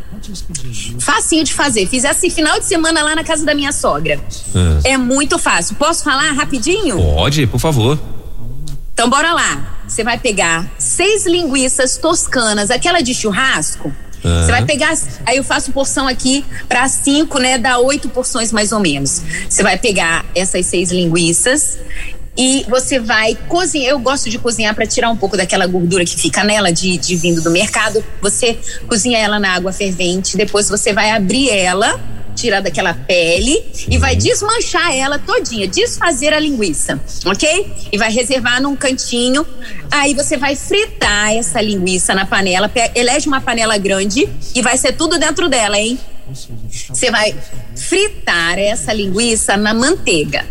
[0.99, 1.87] Facinho de fazer.
[1.87, 4.19] Fiz esse final de semana lá na casa da minha sogra.
[4.83, 5.75] É, é muito fácil.
[5.75, 6.97] Posso falar rapidinho?
[6.97, 7.99] Pode, por favor.
[8.93, 9.79] Então bora lá.
[9.87, 13.91] Você vai pegar seis linguiças toscanas, aquela de churrasco.
[14.23, 17.57] Você vai pegar, aí eu faço porção aqui para cinco, né?
[17.57, 19.21] Dá oito porções mais ou menos.
[19.49, 21.77] Você vai pegar essas seis linguiças
[22.37, 23.91] e você vai cozinhar.
[23.91, 27.15] Eu gosto de cozinhar para tirar um pouco daquela gordura que fica nela de, de
[27.15, 28.03] vindo do mercado.
[28.21, 28.57] Você
[28.87, 31.99] cozinha ela na água fervente, depois você vai abrir ela,
[32.35, 37.71] tirar daquela pele e vai desmanchar ela todinha, desfazer a linguiça, ok?
[37.91, 39.45] E vai reservar num cantinho.
[39.91, 44.93] Aí você vai fritar essa linguiça na panela, elege uma panela grande e vai ser
[44.93, 45.99] tudo dentro dela, hein?
[46.89, 47.35] Você vai
[47.75, 50.45] fritar essa linguiça na manteiga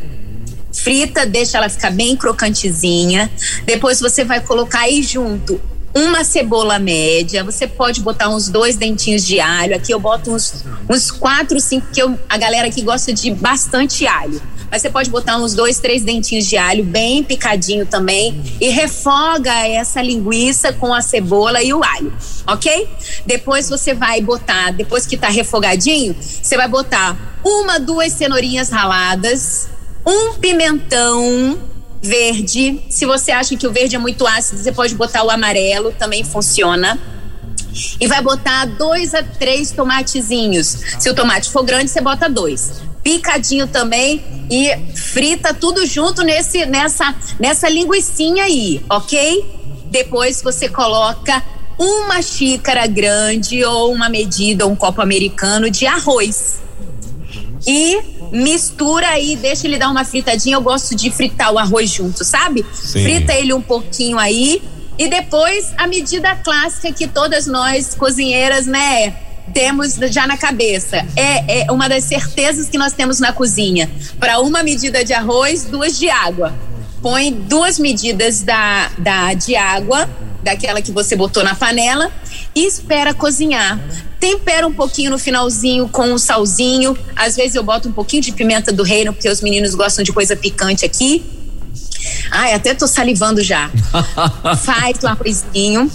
[0.83, 3.31] frita, deixa ela ficar bem crocantezinha.
[3.65, 5.61] Depois você vai colocar aí junto
[5.95, 9.77] uma cebola média, você pode botar uns dois dentinhos de alho.
[9.77, 14.07] Aqui eu boto uns, uns quatro, cinco, que eu, a galera aqui gosta de bastante
[14.07, 14.41] alho.
[14.71, 19.53] Mas você pode botar uns dois, três dentinhos de alho, bem picadinho também, e refoga
[19.69, 22.11] essa linguiça com a cebola e o alho,
[22.47, 22.89] ok?
[23.27, 27.15] Depois você vai botar, depois que tá refogadinho, você vai botar
[27.45, 29.69] uma, duas cenourinhas raladas,
[30.07, 31.59] um pimentão
[32.03, 32.83] verde.
[32.91, 36.25] Se você acha que o verde é muito ácido, você pode botar o amarelo, também
[36.25, 36.99] funciona.
[38.01, 40.77] E vai botar dois a três tomatezinhos.
[40.99, 42.83] Se o tomate for grande, você bota dois.
[43.03, 49.45] Picadinho também e frita tudo junto nesse, nessa, nessa linguiçinha aí, ok?
[49.87, 51.43] Depois você coloca
[51.79, 56.61] uma xícara grande ou uma medida, um copo americano de arroz.
[57.67, 57.99] E
[58.33, 60.57] mistura aí, deixa ele dar uma fritadinha.
[60.57, 62.65] Eu gosto de fritar o arroz junto, sabe?
[62.73, 63.03] Sim.
[63.03, 64.63] Frita ele um pouquinho aí.
[64.99, 69.15] E depois a medida clássica que todas nós, cozinheiras, né?
[69.53, 71.05] Temos já na cabeça.
[71.15, 73.91] É, é uma das certezas que nós temos na cozinha.
[74.19, 76.55] Para uma medida de arroz, duas de água.
[77.03, 80.09] Põe duas medidas da, da, de água,
[80.43, 82.11] daquela que você botou na panela,
[82.55, 83.81] e espera cozinhar.
[84.21, 86.97] Tempera um pouquinho no finalzinho com um salzinho.
[87.17, 90.13] Às vezes eu boto um pouquinho de pimenta do reino, porque os meninos gostam de
[90.13, 91.25] coisa picante aqui.
[92.31, 93.69] Ai, até tô salivando já.
[94.63, 95.91] Faz o arrozinho.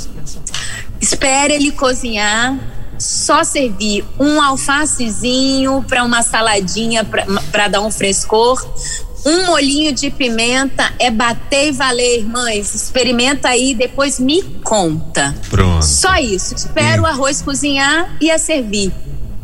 [1.00, 2.58] Espera ele cozinhar.
[3.00, 7.06] Só servir um alfacezinho para uma saladinha
[7.52, 8.60] para dar um frescor.
[9.28, 12.74] Um molinho de pimenta é bater e valer, irmãs.
[12.74, 15.36] Experimenta aí, depois me conta.
[15.50, 15.84] Pronto.
[15.84, 16.56] Só isso.
[16.56, 17.06] Espero hum.
[17.06, 18.90] o arroz cozinhar e a servir.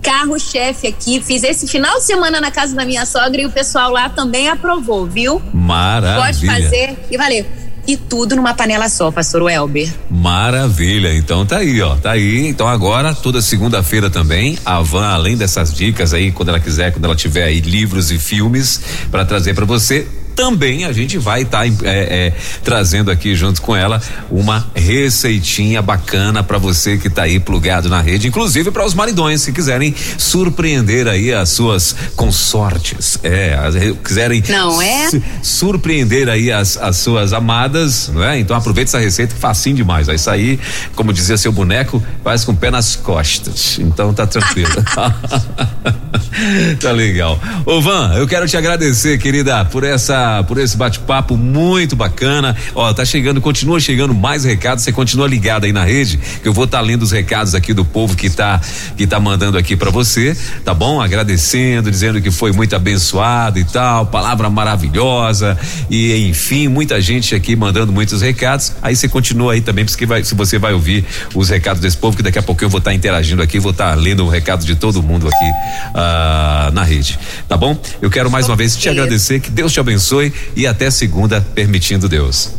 [0.01, 1.19] Carro-chefe aqui.
[1.19, 4.47] Fiz esse final de semana na casa da minha sogra e o pessoal lá também
[4.47, 5.41] aprovou, viu?
[5.53, 6.23] Maravilha.
[6.23, 7.45] Pode fazer e valeu
[7.87, 9.93] e tudo numa panela só, pastor Welber.
[10.09, 12.47] Maravilha, então tá aí, ó, tá aí.
[12.47, 17.05] Então agora, toda segunda-feira também, a Van, além dessas dicas aí, quando ela quiser, quando
[17.05, 18.81] ela tiver aí livros e filmes
[19.11, 23.61] para trazer para você, também a gente vai estar tá, é, é, trazendo aqui junto
[23.61, 28.85] com ela uma receitinha bacana para você que está aí plugado na rede, inclusive para
[28.85, 35.09] os maridões que quiserem surpreender aí as suas consortes, é, as, quiserem não é
[35.41, 38.39] surpreender aí as, as suas amadas, não é?
[38.39, 40.07] Então aproveite essa receita, facinho demais.
[40.07, 40.59] Vai sair,
[40.95, 43.77] como dizia seu boneco, faz com o pé nas costas.
[43.79, 44.71] Então tá tranquilo.
[46.79, 47.39] tá legal.
[47.65, 52.55] Ô Van, eu quero te agradecer, querida, por essa por esse bate-papo muito bacana.
[52.75, 54.83] Ó, tá chegando, continua chegando mais recados.
[54.83, 57.73] Você continua ligado aí na rede, que eu vou estar tá lendo os recados aqui
[57.73, 58.59] do povo que tá
[58.95, 61.01] que tá mandando aqui para você, tá bom?
[61.01, 65.57] Agradecendo, dizendo que foi muito abençoado e tal, palavra maravilhosa
[65.89, 68.73] e enfim, muita gente aqui mandando muitos recados.
[68.81, 72.15] Aí você continua aí também, porque vai, se você vai ouvir os recados desse povo,
[72.15, 74.29] que daqui a pouco eu vou estar tá interagindo aqui, vou estar tá lendo o
[74.29, 77.17] recado de todo mundo aqui uh, na rede,
[77.47, 77.77] tá bom?
[78.01, 81.41] Eu quero mais uma vez te agradecer, que Deus te abençoe abençoe e até segunda,
[81.41, 82.51] permitindo Deus.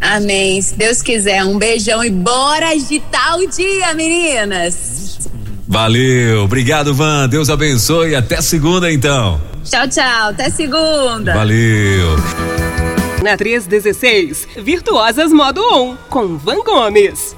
[0.00, 0.60] Amém.
[0.60, 5.18] Se Deus quiser, um beijão e bora agitar o dia, meninas.
[5.66, 7.28] Valeu, obrigado, Van.
[7.28, 8.14] Deus abençoe.
[8.14, 9.40] Até segunda, então.
[9.64, 10.28] Tchau, tchau.
[10.28, 11.32] Até segunda.
[11.32, 12.16] Valeu.
[13.22, 17.34] Na 316, Virtuosas Modo On, com Van Gomes.